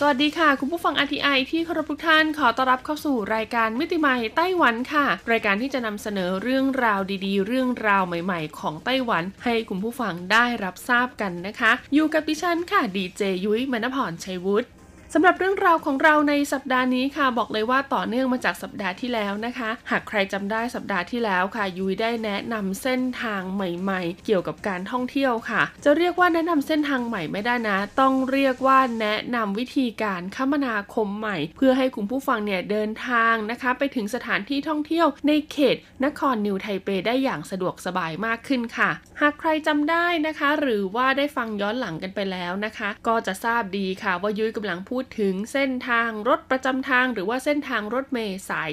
[0.00, 14.68] สวัสดีค่ะ คุณผู้ฟัง RTI ที่เคารพทุกท่านขอต้อนรับเข้าสู่รายการมิติใหม่ไต้หวันค่ะ รายการที่จะนำเสนอเรื่องราวดีๆ เรื่องราวใหม่ๆ ของไต้หวัน ให้คุณผู้ฟังได้รับทราบกันนะคะ อยู่กับดิฉันค่ะดีเจยุ้ยมณพรชัยวุฒิ
[15.14, 38.90] สำหรับเรื่องราวของเราในสัปดาห์นี้ค่ะ บอกเลยว่าต่อเนื่องมาจากสัปดาห์ที่แล้วนะคะ หากใครจำได้สัปดาห์ที่แล้วค่ะ ยุ้ยได้แนะนำเส้นทางใหม่ ๆ เกี่ยวกับการท่องเที่ยวค่ะ จะเรียกว่าแนะนำเส้นทางใหม่ไม่ได้นะ ต้องเรียกว่าแนะนำวิธีการคมนาคมใหม่ เพื่อให้คุณผู้ฟังเนี่ยเดินทางนะคะ ไปถึงสถานที่ท่องเที่ยวในเขต นครนิวไทเปได้อย่างสะดวกสบายมากขึ้นค่ะ
[39.20, 48.70] หากใครจำได้นะคะ หรือว่าได้ฟังย้อนหลังกันไปแล้วนะคะ ก็จะทราบดีค่ะว่ายุ้ยกำลังพูดูดถึงเส้นทางรถประจำทางหรือว่าเส้นทางรถเมล์สาย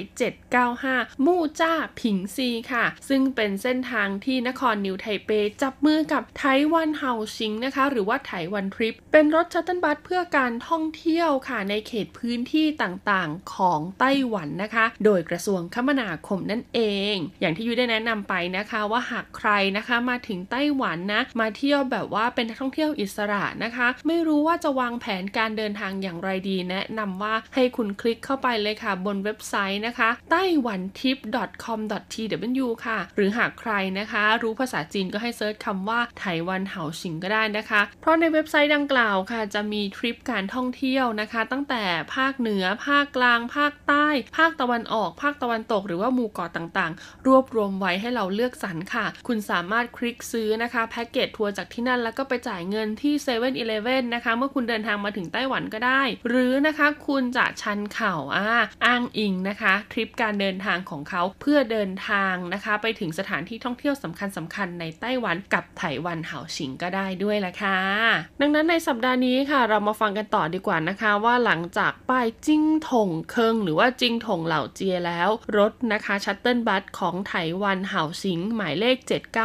[0.62, 5.30] 795 มู่จ้าผิงซีค่ะ ซึ่งเป็นเส้นทางที่นครนิวไทเป
[5.62, 16.80] จับมือกับไต้หวันเฮาชิงนะคะ หรือว่าไต้หวันทริป เป็นรถชัตเติลบัสเพื่อการท่องเที่ยวค่ะในเขตพื้นที่ต่างๆของไต้หวันนะคะ โดยกระทรวงคมนาคมนั่นเอ
[17.12, 31.18] ง อย่างที่ยุ้ยได้แนะนำไปนะคะว่าหากใครนะคะมาถึงไต้หวันนะมาเที่ยวแบบว่าเป็นนักท่องเที่ยวอิสระนะคะ ไม่รู้ว่าจะวางแผนการเดินทางอย่างไรดี แนะนำว่าให้คุณคลิกเข้าไปเลยค่ะ บนเว็บไซต์นะคะไต้หวันทิป
[31.64, 41.82] .com.tw ค่ะ หรือหากใครนะคะ รู้ภาษาจีนก็ให้เซิร์ชคำว่าไต้หวันเฮาชิงก็ได้นะคะ เพราะในเว็บไซต์ดังกล่าวค่ะ จะมีทริปการท่องเที่ยวนะคะ ตั้งแต่
[42.14, 44.06] ภาคเหนือ ภาคกลาง ภาคใต้
[44.38, 53.50] ภาคตะวันออก ภาคตะวันตก หรือว่าหมู่เกาะต่างๆ รวบรวมไว้ให้เราเลือกสรรค่ะ คุณสามารถคลิกซื้อนะคะแพ็กเกจทัวร์จากที่นั่นแล้วก็ไปจ่ายเงินที่7 e เ e ่
[53.96, 58.46] e อนะคะ เมื่อคุณเดินทางมาถึงไต้หวันก็ได้หรือนะคะคุณจะชันเข่าอ่า
[58.84, 67.78] อ้างอิงนะคะ ทริปการเดินทางของเขาเพื่อเดินทางนะคะ ไปถึงสถานที่ท่องเที่ยวสำคัญสำคัญในไต้หวันกับไต้หวันเห่าชิงก็ได้ด้วยละค่ะ
[68.40, 75.28] ดังนั้นในสัปดาห์นี้ค่ะ เรามาฟังกันต่อดีกว่านะคะ ว่าหลังจากป้ายจิ้งถงเคิงหรือว่าจิ้งถงเหล่าเจียแล้ว
[75.58, 78.96] รถนะคะ shuttle bus ของไต้หวันเห่าชิง หมายเลข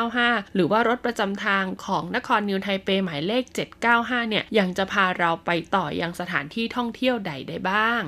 [0.03, 3.43] 795 หรือว่ารถประจำทางของนครนิวไทเปหมายเลข
[3.87, 8.03] 795 เนี่ยยังจะพาเราไปต่อยังสถานที่ท่องเที่ยวใดได้บ้าง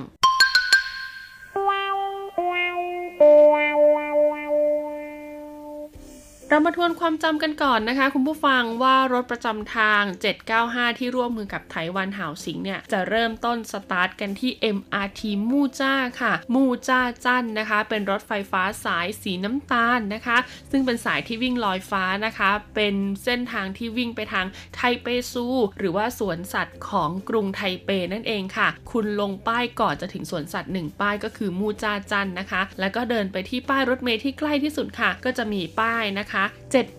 [6.52, 10.02] เรามาทวนความจำกันก่อนนะคะ คุณผู้ฟังว่ารถประจำทาง
[10.50, 20.36] 795 ที่ร่วมมือกับไต้หวันหาวสิงเนี่ย จะเริ่มต้นสตาร์ทกันที่ MRT มู่จ้าค่ะ มู่จ้าจันนะคะ เป็นรถไฟฟ้าสายสีน้ำตาลนะคะ
[20.70, 22.94] ซึ่งเป็นสายที่วิ่งลอยฟ้านะคะ เป็น
[23.24, 25.46] เส้นทางที่วิ่งไปทางไทเปซู
[25.78, 36.41] หรือว่าสวนสัตว์ของกรุงไทเปนั่นเองค่ะ คุณลงป้ายก่อนจะถึงสวนสัตว์หนึ่งป้ายก็คือมู่จ้าจันนะคะ แล้วก็เดินไปที่ป้ายรถเมล์ที่ใกล้ที่สุดค่ะ ก็จะมีป้ายนะคะ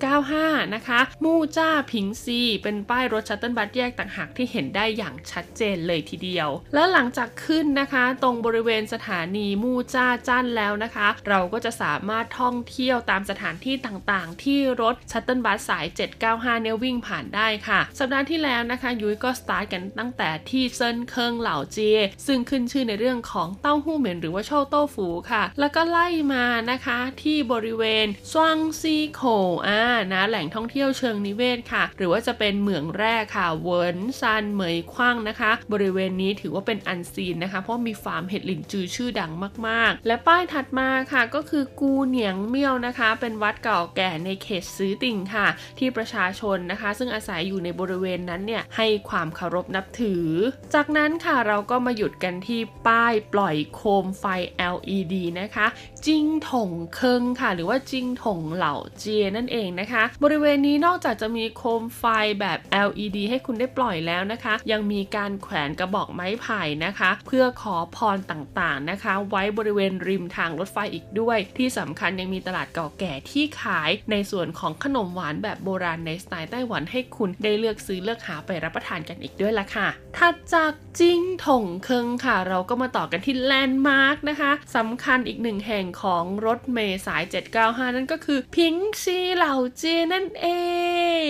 [0.05, 15.85] 795 นะคะ มู่จ้าผิงซี เป็นป้ายรถ shuttle bus แยกต่างหากที่เห็นได้อย่างชัดเจนเลยทีเดียว แล้วหลังจากขึ้นนะคะ ตรงบริเวณสถานีมู่จ้าจั่นแล้วนะคะ เราก็จะสามารถท่องเที่ยวตามสถานที่ต่างๆ ที่รถ shuttle bus สาย
[16.23, 29.35] 795 เนี่ยวิ่งผ่านได้ค่ะ สัปดาห์ที่แล้วนะคะ ยุ้ยก็สตาร์ทกันตั้งแต่ที่เซินเคิงเหล่าเจียซึ่งขึ้นชื่อในเรื่องของเต้าหู้เหม็นหรือว่า臭豆腐ค่ะ แล้วก็ไล่มานะคะที่บริเวณซวงซีโค
[29.67, 39.31] อ่านะแหล่งท่องเที่ยวเชิงนิเวศค่ะ หรือว่าจะเป็นเหมืองแร่ค่ะเวิร์นซันเหมยคว้างนะคะ บริเวณนี้ถือว่าเป็น unseen นะคะ เพราะมีฟาร์มเห็ดหลินจือชื่อดัง
[39.67, 45.47] มากๆ และป้ายถัดมาค่ะก็คือกูเหนียงเมี่ยวนะคะ เป็นวัดเก่าแก่ในเขตซื้อติ่งค่ะ
[45.79, 50.27] ที่ประชาชนนะคะ ซึ่งอาศัยอยู่ในบริเวณนั้นเนี่ยให้ความเคารพนับถือ
[50.73, 54.25] จากนั้นค่ะเราก็มาหยุดกันที่ป้ายปล่อยโคมไฟ
[54.73, 55.67] LED นะคะ
[56.07, 62.03] จิงถงเคิงค่ะ หรือว่าจิงถงเหล่าเจนั่นเองนะคะ บริเวณนี้นอกจากจะมีโคมไฟ
[62.39, 79.87] แบบ LED ให้คุณได้ปล่อยแล้วนะคะ ยังมีการแขวนกระบอกไม้ไผ่นะคะ เพื่อขอพรต่างๆนะคะ ไว้บริเวณริมทางรถไฟอีกด้วย ที่สำคัญยังมีตลาดเก่าแก่ที่ขายในส่วนของขนมหวานแบบโบราณในสไตล์ไต้หวันให้คุณได้เลือกซื้อเลือกหาไปรับประทานกันอีกด้วยละค่ะ
[80.17, 87.23] ถัดจาก จิ้งถงเคิงค่ะ เราก็มาต่อกันที่แลนด์มาร์กนะคะสำคัญอีกหนึ่งแห่งของรถเมล์สาย
[87.59, 89.83] 795 นั่นก็คือพิงซีเหล่าเจีย
[90.13, 90.47] นั่นเอ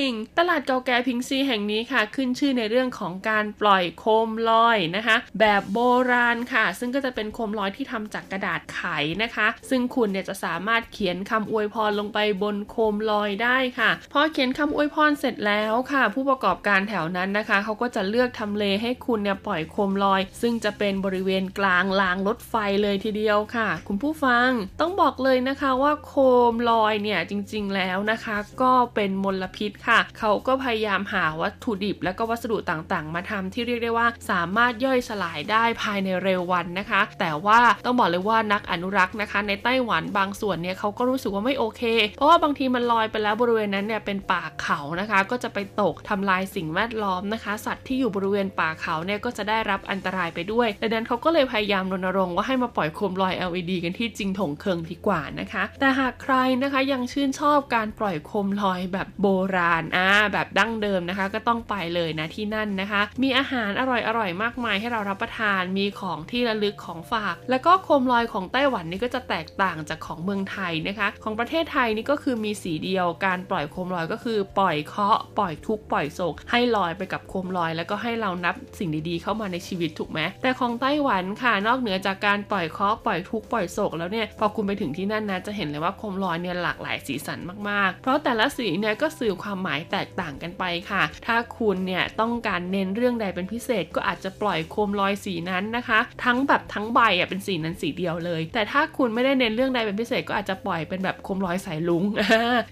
[0.04, 0.06] ง
[0.38, 5.80] ตลาดเก่าแก่พิงซีแห่งนี้ค่ะ ขึ้นชื่อในเรื่องของการปล่อยโคมลอยนะคะ แบบโบ
[6.12, 8.82] ราณค่ะ ซึ่งก็จะเป็นโคมลอยที่ทำจากกระดาษไข
[9.24, 24.50] นะคะ ซึ่งคุณเนี่ยจะสามารถเขียนคำอวยพรลงไปบนโคมลอยได้ค่ะพอเขียนคำอวยพรเสร็จแล้วค่ะ ผู้ประกอบการแถวนั้นนะคะเขาก็จะเลือกทำเลให้คุณเนี่ยปล่อยโคมลอย ซึ่งจะเป็นบริเวณกลางรางรถไฟเลยทีเดียวค่ะ คุณผู้ฟัง
[24.82, 26.14] ต้องบอกเลยนะคะว่าโค
[26.52, 41.82] มลอยเนี่ยจริงๆแล้วนะคะ ก็เป็นมลพิษค่ะ เขาก็พยายามหาวัตถุดิบ และก็วัสดุต่างๆ มาทำที่เรียกได้ว่าสามารถย่อยสลายได้ภายในเร็ววันนะคะ แต่ว่าต้องบอกเลยว่านักอนุรักษ์นะคะ ในไต้หวันบางส่วนเนี่ยเขาก็รู้สึกว่าไม่โอเค
[42.18, 98.42] เพราะว่าบางทีมันลอยไปแล้วบริเวณนั้นเนี่ยเป็นป่าเขานะคะ ก็จะไปตกทำลายสิ่งแวดล้อมนะคะ สัตว์ที่อยู่บริเวณป่าเขาเนี่ยก็จะได้รับอันตรายไปด้วย ดังนั้นเขาก็เลยพยายามรณรงค์ว่าให้มาปล่อยโคมลอย LED กันที่จิงถงเคิงดีกว่านะคะ แต่หากใครนะคะยังชื่นชอบการปล่อยโคมลอยแบบโบราณอ่าแบบดั้งเดิมนะคะ ก็ต้องไปเลยนะที่นั่นนะคะ มีอาหารอร่อยๆมากมายให้เรารับประทานมีของที่ระลึกของฝาก แล้วก็โคมลอยของไต้หวันนี่ก็จะแตกต่างจากของเมืองไทยนะคะ ของประเทศไทยนี่ก็คือมีสีเดียวการปล่อยโคมลอยก็คือปล่อยเคาะปล่อยทุกปล่อยโศกให้ลอยไปกับโคมลอย แล้วก็ให้เรานับสิ่งดีๆเข้าามาในชีวิตถูกไหมแต่ของไต้หวันค่ะนอกเหนือจากการปล่อยเคราะห์ปล่อยทุกข์ปล่อยโศกแล้วเนี่ยพอคุณไปถึงที่นั่นนะจะเห็นเลยว่าโคมลอยเนี่ยหลากหลายสีสันมากๆ เพราะแต่ละสีเนี่ยก็สื่อความหมายแตกต่างกันไปค่ะ ถ้าคุณเนี่ยต้องการเน้นเรื่องใดเป็นพิเศษก็อาจจะปล่อยโคมลอยสีนั้นนะคะ ทั้งแบบทั้งใบอะเป็นสีนั้นสีเดียวเลย
[98.54, 102.04] แต่ถ้าคุณไม่ได้เน้นเรื่องใดเป็นพิเศษก็อาจจะปล่อยเป็นแบบโคมลอยสายลุง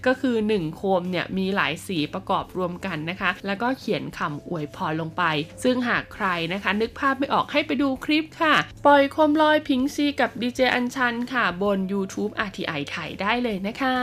[0.06, 5.22] ก็คือ 1 โคมเนี่ยมีหลายสีประกอบรวมกันนะคะ แล้วก็เขียนคำอวยพรลงไป
[5.62, 13.96] ซึ่งหากใครนะคะ นึกภาพไม่ออกให้ไปดูคลิปค่ะ ปล่อยโคมลอยพิงซีกับดีเจอัญชันค่ะ บน YouTube RTI ไทยได้เลยนะคะ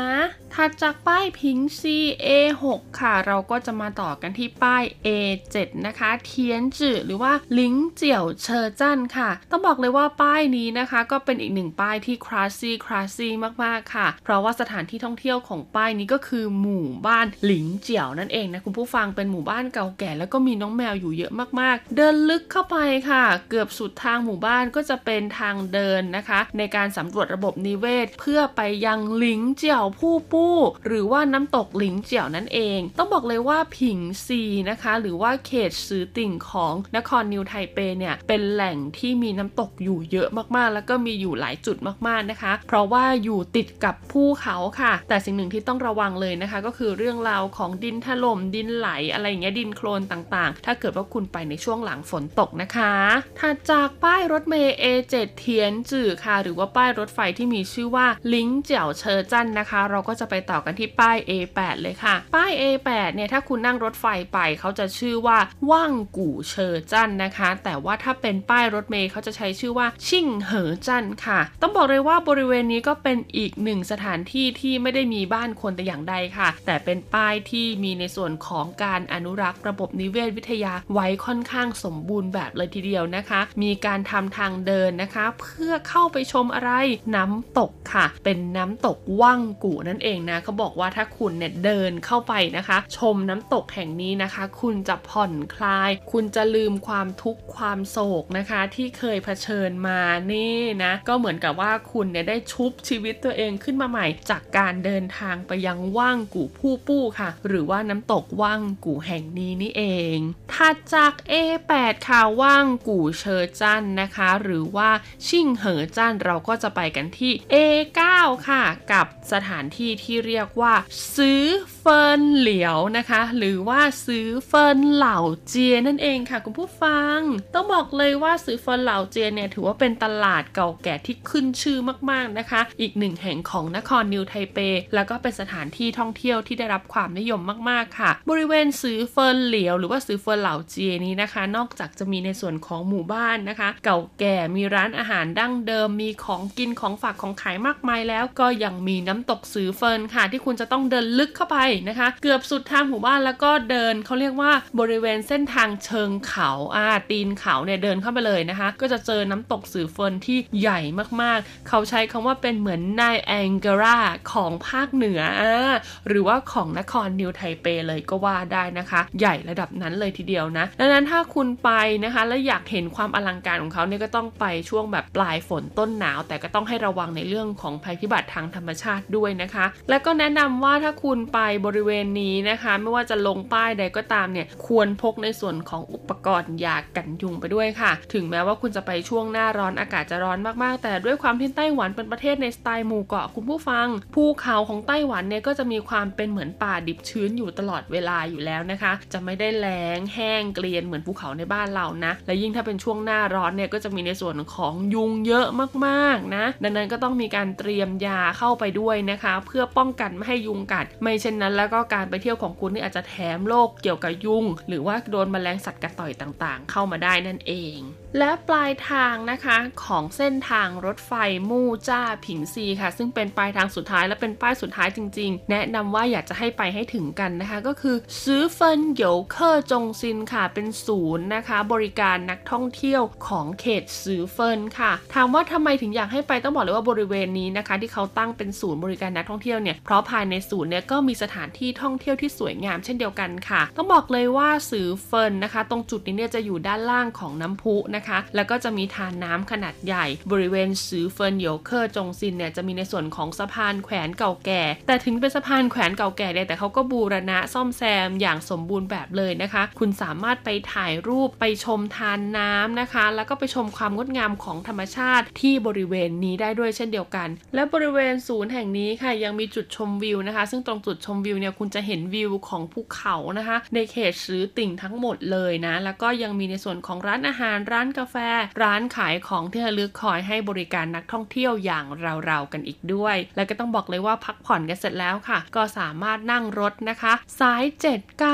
[0.54, 2.64] ถัดจากป้ายพิงซี A6
[3.00, 5.56] ค่ะ เราก็จะมาต่อกันที่ป้าย A7
[5.88, 13.34] นะคะ เทียนจื่อหรือว่าลิงเจียวเชอร์จันค่ะ ต้องบอกเลยว่าป้ายนี้นะคะ ก็เป็นอีกหนึ่งป้ายที่ classy classy
[13.64, 22.78] มากๆค่ะ เพราะว่าสถานที่ท่องเที่ยวของป้ายนี้ก็คือหมู่บ้านหลิงเจียวนั่นเองนะคุณผู้ฟังเป็นหมู่บ้านเก่าแก่แล้วก็มีน้องแมวอยู่เยอะมากๆ เดินลึกเข้าไป
[23.10, 30.56] ค่ะ เกือบสุดทางหมู่บ้านก็จะเป็นทางเดินนะคะ ในการสำรวจระบบนิเวศ เพื่อไปยังหลิงเจียวผู้ปู้
[30.88, 41.78] หรือว่าน้ำตกหลิงเจียวนั่นเอง ต้องบอกเลยว่าผิงซีนะคะ หรือว่าเขตซือติ่งของนครนิวไทเปเนี่ยเป็นแหล่งที่มีน้ำตกอยู่เยอะมากๆ แล้วก็มีอยู่หลายจุด
[42.08, 52.94] มากๆนะคะ เพราะว่าอยู่ติดกับภูเขาค่ะ แต่สิ่งหนึ่งที่ต้องระวังเลยนะคะ ก็คือเรื่องราวของดินถล่มดินไหลอะไรอย่างเงี้ยดินโคลนต่างๆ ถ้าเกิดว่าคุณไปในช่วงหลังฝนตกนะคะ
[53.40, 65.38] ถัดจากป้ายรถเมล์ A7 เทียนจื่อค่ะ หรือว่าป้ายรถไฟที่มีชื่อว่าลิงเจียวเชอจันนะคะ เราก็จะไปต่อกันที่ป้าย A8 เลยค่ะ ป้าย A8 เนี่ยถ้าคุณนั่งรถไฟไปเขาจะชื่อว่า
[65.72, 86.72] ว่างกู่เชอจันนะคะ แต่ว่าถ้าเป็นป้ายรถเมล์เขาจะใช้ชื่อว่าชิ่งเหอจันค่ะ ต้องบอกเลยว่าบริเวณนี้ก็เป็นอีกหนึ่งสถานที่ที่ไม่ได้มีบ้านคนแต่อย่างใดค่ะ แต่เป็นป้ายที่มีในส่วนของการอนุรักษ์ระบบนิเวศวิทยาไว้ค่อนข้างสมบูรณ์แบบเลยทีเดียวนะคะ มีการทำทางเดินนะคะ เพื่อเข้าไปชมอะไร
[87.16, 99.99] น้ำตกค่ะ เป็นน้ำตกว่างกู่นั่นเองนะเขาบอกว่าถ้าคุณเนี่ยเดินเข้าไปนะคะ ชมน้ำตกแห่งนี้นะคะ คุณจะผ่อนคลาย คุณจะลืมความทุกข์ความโศกนะคะ ที่เคยเผชิญมา
[100.32, 109.84] นี่นะก็เหมือนกับว่าคุณเนี่ยได้ชุบชีวิตตัวเองขึ้นมาใหม่ จากการเดินทางไปยังว่างกู่ผู้ปู้ค่ะ หรือว่าน้ำตกว่างกู่แห่งนี้นี่เอ
[110.16, 110.18] ง
[110.53, 114.89] ถัดจาก A8 คาว่างกู่เชอจันนะคะ หรือว่า
[115.28, 118.00] ชิ่งเหอจันเราก็จะไปกันที่ A9
[118.47, 120.74] ค่ะ กับสถานที่ที่เรียกว่า
[121.16, 121.43] ซื้อ
[121.80, 127.20] เฟินเหลียวนะคะ หรือว่าซื้อเฟินเหล่าเจียนั่นเองค่ะคุณผู้ฟัง
[127.54, 131.78] ต้องบอกเลยว่าซื้อเฟินเหล่าเจียเนี่ยถือว่าเป็นตลาดเก่าแก่ที่ขึ้นชื่อ
[132.12, 134.58] มากๆนะคะ อีกหนึ่งแห่งของนครนิวไทเป
[134.96, 151.58] แล้วก็เป็นสถานที่ท่องเที่ยวที่ได้รับความนิยมมากๆค่ะ บริเวณซื้อเฟินเหลียว หรือว่าซื้อเฟินเหล่าเจียนี้นะคะ นอกจากจะมีในส่วนของหมู่บ้านนะคะ เก่าแก่มีร้านอาหารดั้งเดิมมีของกินของฝากของขายมากมายแล้ว ก็ยังมีน้ำตกซื้อเฟินค่ะ ที่คุณจะต้องเดินลึกเข้าไป
[151.89, 160.80] นะคะ เกือบสุดทางหมู่บ้านแล้วก็เดินเขาเรียกว่าบริเวณเส้นทางเชิงเขาอ่าตีนเขาเนี่ยเดินเข้าไปเลยนะคะ ก็จะเจอน้ำตกสือเฟินที่ใหญ่
[161.22, 163.99] มากๆ เขาใช้คำว่าเป็นเหมือนนายแองเกรา
[164.34, 165.74] ของภาคเหนืออ่า
[166.07, 171.70] หรือว่าของนครนิวไทเปเลยก็ว่าได้นะคะ ใหญ่ระดับนั้นเลยทีเดียวนะดังนั้นถ้าคุณไป
[172.03, 205.47] นะคะ และอยากเห็นความอลังการของเขาเนี่ยก็ต้องไปช่วงแบบปลายฝนต้นหนาว แต่ก็ต้องให้ระวังในเรื่องของภัยพิบัติทางธรรมชาติด้วยนะคะ และก็แนะนำว่าถ้าคุณไปบริเวณนี้นะคะ ไม่ว่าจะลงป้ายใดก็ตามเนี่ยควรพกในส่วนของอุปกรณ์ยากันยุงไปด้วยค่ะ ถึงแม้ว่าคุณจะไปช่วงหน้าร้อนอากาศจะร้อนมากๆ แต่ด้วยความที่ไต้หวันเป็นประเทศในสไตล์หมู่เกาะคุณผู้ฟัง ภูเขาของไต้หวันเนี่ยก็จะมีความเป็นเหมือนป่าดิบชื้นอยู่ตลอดเวลาอยู่แล้วนะคะ จะไม่ได้แล้งแห้งเกลียนเหมือนภูเขาในบ้านเรานะ และยิ่งถ้าเป็นช่วงหน้าร้อนเนี่ยก็จะมีในส่วนของยุงเยอะ
[205.86, 217.78] มากๆนะ ดังนั้นก็ต้องมีการเตรียมยาเข้าไปด้วยนะคะ เพื่อป้องกันไม่ให้ยุงกัด ไม่เช่นนั้นแล้วก็การไปเที่ยวของคุณนี่อาจจะแถมโรคเกี่ยวกับยุง หรือว่าโดนแมลงสัตว์กัดต่อยต่างๆ เข้ามาได้นั่นเอง
[218.18, 221.14] และปลายทางนะคะของเส้นทางรถไฟ
[221.49, 247.99] มู่จ้าผิงซีค่ะ ซึ่งเป็นปลายทางสุดท้ายและเป็นป้ายสุดท้ายจริง ๆ แนะนำว่าอยากจะให้ไปให้ถึงกันนะคะ ก็คือซื้อเฟินเหยวเคอร์จงซินค่ะเป็นศูนย์นะคะ บริการนักท่องเที่ยวของเขตซื้อเฟินค่ะ ถามว่าทำไมถึงอยากให้ไปต้องบอกเลยว่าบริเวณนี้นะคะ ที่เขาตั้งเป็นศูนย์บริการนักท่องเที่ยวเนี่ยเพราะภายในศูนย์เนี่ยก็มีสถานที่ท่องเที่ยวที่สวยงามเช่นเดียวกันค่ะ ต้องบอกเลยว่าซื้อเฟินนะคะ ตรงจุดนี้เนี่ยจะอยู่ด้านล่างของน้ำพุนะคะ
[248.36, 278.16] แล้วก็จะมีทานน้ำขนาดใหญ่ บริเวณซื้อเฟินเหยวเคอร์จงซินเนี่ยจะมีในส่วนของสะพานแขวนเก่าแก่ แต่ถึงเป็นสะพานแขวนเก่าแก่เนี่ยแต่เขาก็บูรณะซ่อมแซมอย่างสมบูรณ์แบบเลยนะคะ คุณสามารถไปถ่ายรูปไปชมทานน้ำนะคะ แล้วก็ไปชมความงดงามของธรรมชาติที่บริเวณนี้ได้ด้วยเช่นเดียวกัน และบริเวณศูนย์แห่งนี้ค่ะยังมีจุดชมวิวนะคะ ซึ่งตรงจุดชมวิวเนี่ยคุณจะเห็นวิวของภูเขานะคะ ในเขตซื้อติ่งทั้งหมดเลยนะ แล้วก็ยังมีในส่วนของร้านอาหารร้านกาแฟ
[278.62, 281.86] ร้านขายของที่ระลึกคอยให้บริการนักท่องเที่ยวอย่าง
[282.26, 287.64] เราๆกันอีกด้วย แล้วก็ต้องบอกเลยว่าพักผ่อนกันเสร็จแล้วค่ะ ก็สามารถนั่งรถนะคะ สาย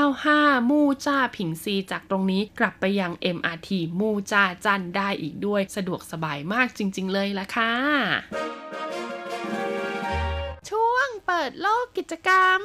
[0.00, 3.68] 795 มู่จ้าผิงซีจากตรงนี้กลับไปยัง MRT
[4.00, 7.72] มู่จ้าจันได้อีกด้วย สะดวกสบายมากจริง ๆ เลยละค่ะ
[10.68, 12.60] ช่วงเปิดโลกกิจกรรม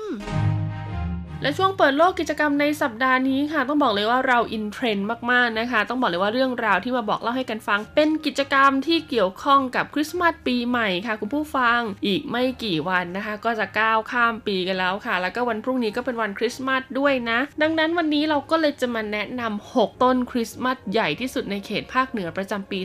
[1.41, 22.79] และช่วงเปิดโลกกิจกรรมในสัปดาห์นี้ค่ะ ต้องบอกเลยว่าเราอินเทรนด์มากๆนะคะ ต้องบอกเลยว่าเรื่องราวที่มาบอกเล่าให้กันฟัง เป็นกิจกรรมที่เกี่ยวข้องกับคริสต์มาสปีใหม่ค่ะ คุณผู้ฟังอีกไม่กี่วันนะคะ ก็จะก้าวข้ามปีกันแล้วค่ะ แล้วก็วันพรุ่งนี้ก็เป็นวันคริสต์มาสด้วยนะ ดังนั้นวันนี้เราก็เลยจะมาแนะนำ6ต้นคริสต์มาสใหญ่ที่สุดในเขตภาคเหนือประจำปี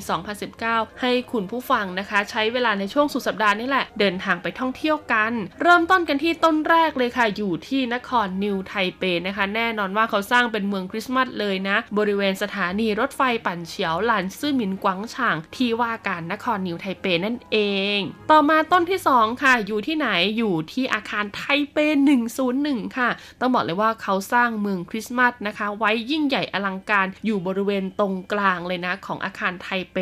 [0.49, 5.33] 2019 ให้คุณผู้ฟังนะคะ ใช้เวลาในช่วงสุดสัปดาห์นี่แหละเดินทางไปท่องเที่ยวกัน
[5.63, 17.59] เริ่มต้นกันที่ต้นแรกเลยค่ะอยู่ที่นครนิิวไทเปนะคะ แน่นอนว่าเขาสร้างเป็นเมืองคริสต์มาสเลยนะ บริเวณสถานีรถไฟปั่นเฉียวหลานซื่อหมินกวางฉางที่ว่าการนครนิวไทเปนั่นเอ
[17.97, 17.99] ง
[18.31, 21.43] ต่อมาต้นที่ 2 ค่ะ อยู่ที่ไหนอยู่ที่อาคารไท
[21.73, 21.77] เป
[22.37, 23.09] 101 ค่ะ
[23.41, 29.97] ต้องบอกเลยว่าเขาสร้างเมืองคริสต์มาสนะคะ ไว้ยิ่งใหญ่อลังการอยู่บริเวณตรงกลางเลยนะ ของอาคารไทเป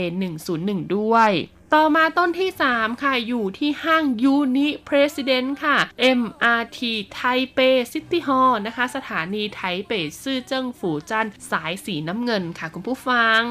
[0.44, 1.32] 101 ด้วย
[1.72, 5.76] ต่อมาต้นที่ 3 ค่ะ อยู่ที่ห้าง Uni-President ค่ะ
[6.20, 6.78] MRT
[7.12, 7.20] ไท
[7.52, 7.58] เป
[7.92, 9.92] City Hall นะคะ สถานีไทเป
[10.22, 13.42] ซื่อเจิ้งฝูจันสายสีน้ำเงินค่ะคุณผู้ฟัง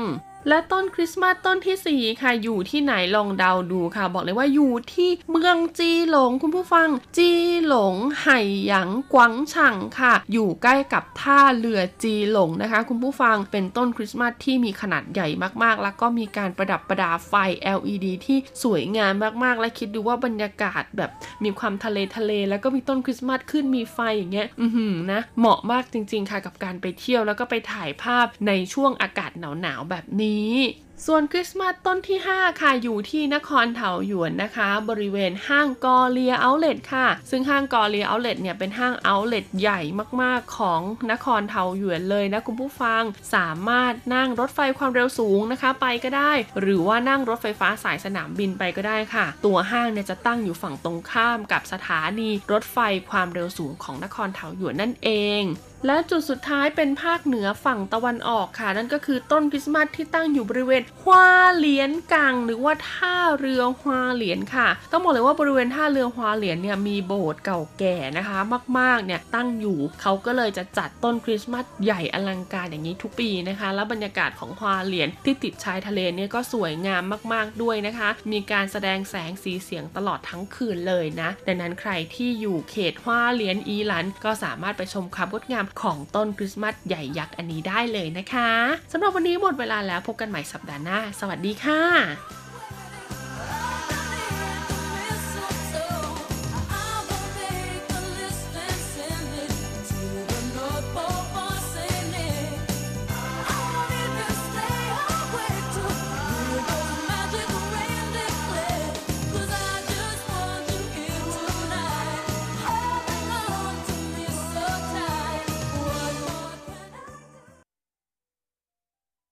[0.48, 6.88] และต้นคริสต์มาสต้นที่ 4 ค่ะ อยู่ที่ไหนลองเดาดูค่ะ บอกเลยว่าอยู่ที่เมืองจีหลงคุณผู้ฟัง
[7.18, 7.32] จี
[7.68, 15.28] หลงไห่หยางกวางฉ่างค่ะ อยู่ใกล้กับท่าเรือจีหลงนะคะ คุณผู้ฟังเป็นต้นคริสต์มาสที่มีขนาดใหญ่
[15.64, 17.34] มากๆ แล้วก็มีการประดับประดาไฟ
[17.78, 19.14] LED ที่สวยงาม
[19.44, 21.12] มากๆ และคิดดูว่าบรรยากาศแบบ
[21.44, 29.32] มีความทะเลทะเล แล้วก็มีต้นคริสต์มาสขึ้นมีไฟอย่างเงี้ยอือหือนะเหมาะมากจริง ๆ ค่ะกับการไปเที่ยวแล้วก็ไปถ่ายภาพในช่วงอากาศ
[29.62, 30.58] หนาวๆแบบนี้นี้
[31.08, 39.82] ส่วนคริสต์มาสต้นที่ 5 ค่ะ อยู่ที่นครเถาหยวนนะคะ บริเวณห้าง Gloria Outlet ค่ะ ซึ่งห้าง Gloria Outlet เนี่ย เป็นห้าง outlet ใหญ่
[40.22, 40.82] มากๆของ
[41.12, 43.04] นครเถาหยวนเลยนะคุณผู้ฟัง
[43.36, 52.78] สามารถนั่งรถไฟความเร็วสูงนะคะ ไปก็ได้ หรือว่านั่งรถไฟฟ้าสายสนามบินไปก็ได้ค่ะ ตัวห้างเนี่ยจะตั้งอยู่ฝั่งตรงข้ามกับสถานีรถไฟ
[53.12, 55.10] ความเร็วสูงของนครเถาหยวนนั่นเอ
[55.42, 55.44] ง
[55.88, 68.38] และจุดสุดท้ายเป็นภาคเหนือฝั่งตะวันออกค่ะ นั่นก็คือต้นคริสต์มาสที่ตั้งอยู่บริเวณฮวาเหลียนกัง หรือว่าท่าเรือฮวาเหลียนค่ะ ต้องบอกเลยว่าบริเวณท่าเรือฮวาเหลียนเนี่ยมีโบสถ์เก่าแก่นะคะ
[68.80, 77.04] มากๆเนี่ยตั้งอยู่เขาก็เลยจะจัดต้นคริสต์มาสใหญ่อลังการอย่างนี้ทุกปีนะคะ แล้วบรรยากาศของฮวาเหลียนที่ติดชายทะเลเนี่ยก็สวยงาม
[77.34, 88.52] มากๆด้วยนะคะ มีการแสดงแสงสีเสียงตลอดทั้งคืนเลยนะดังนั้นใครที่อยู่เขตฮวาเหลียนอีหลันก็สามารถไปชมความงดงามของต้นคริสต์มาสใหญ่ยักษ์อันนี้ได้เลยนะคะ
[88.92, 92.43] สำหรับวันนี้หมดเวลาแล้วพบกันใหม่สัปดาห์หน้า สวัสดีค่ะ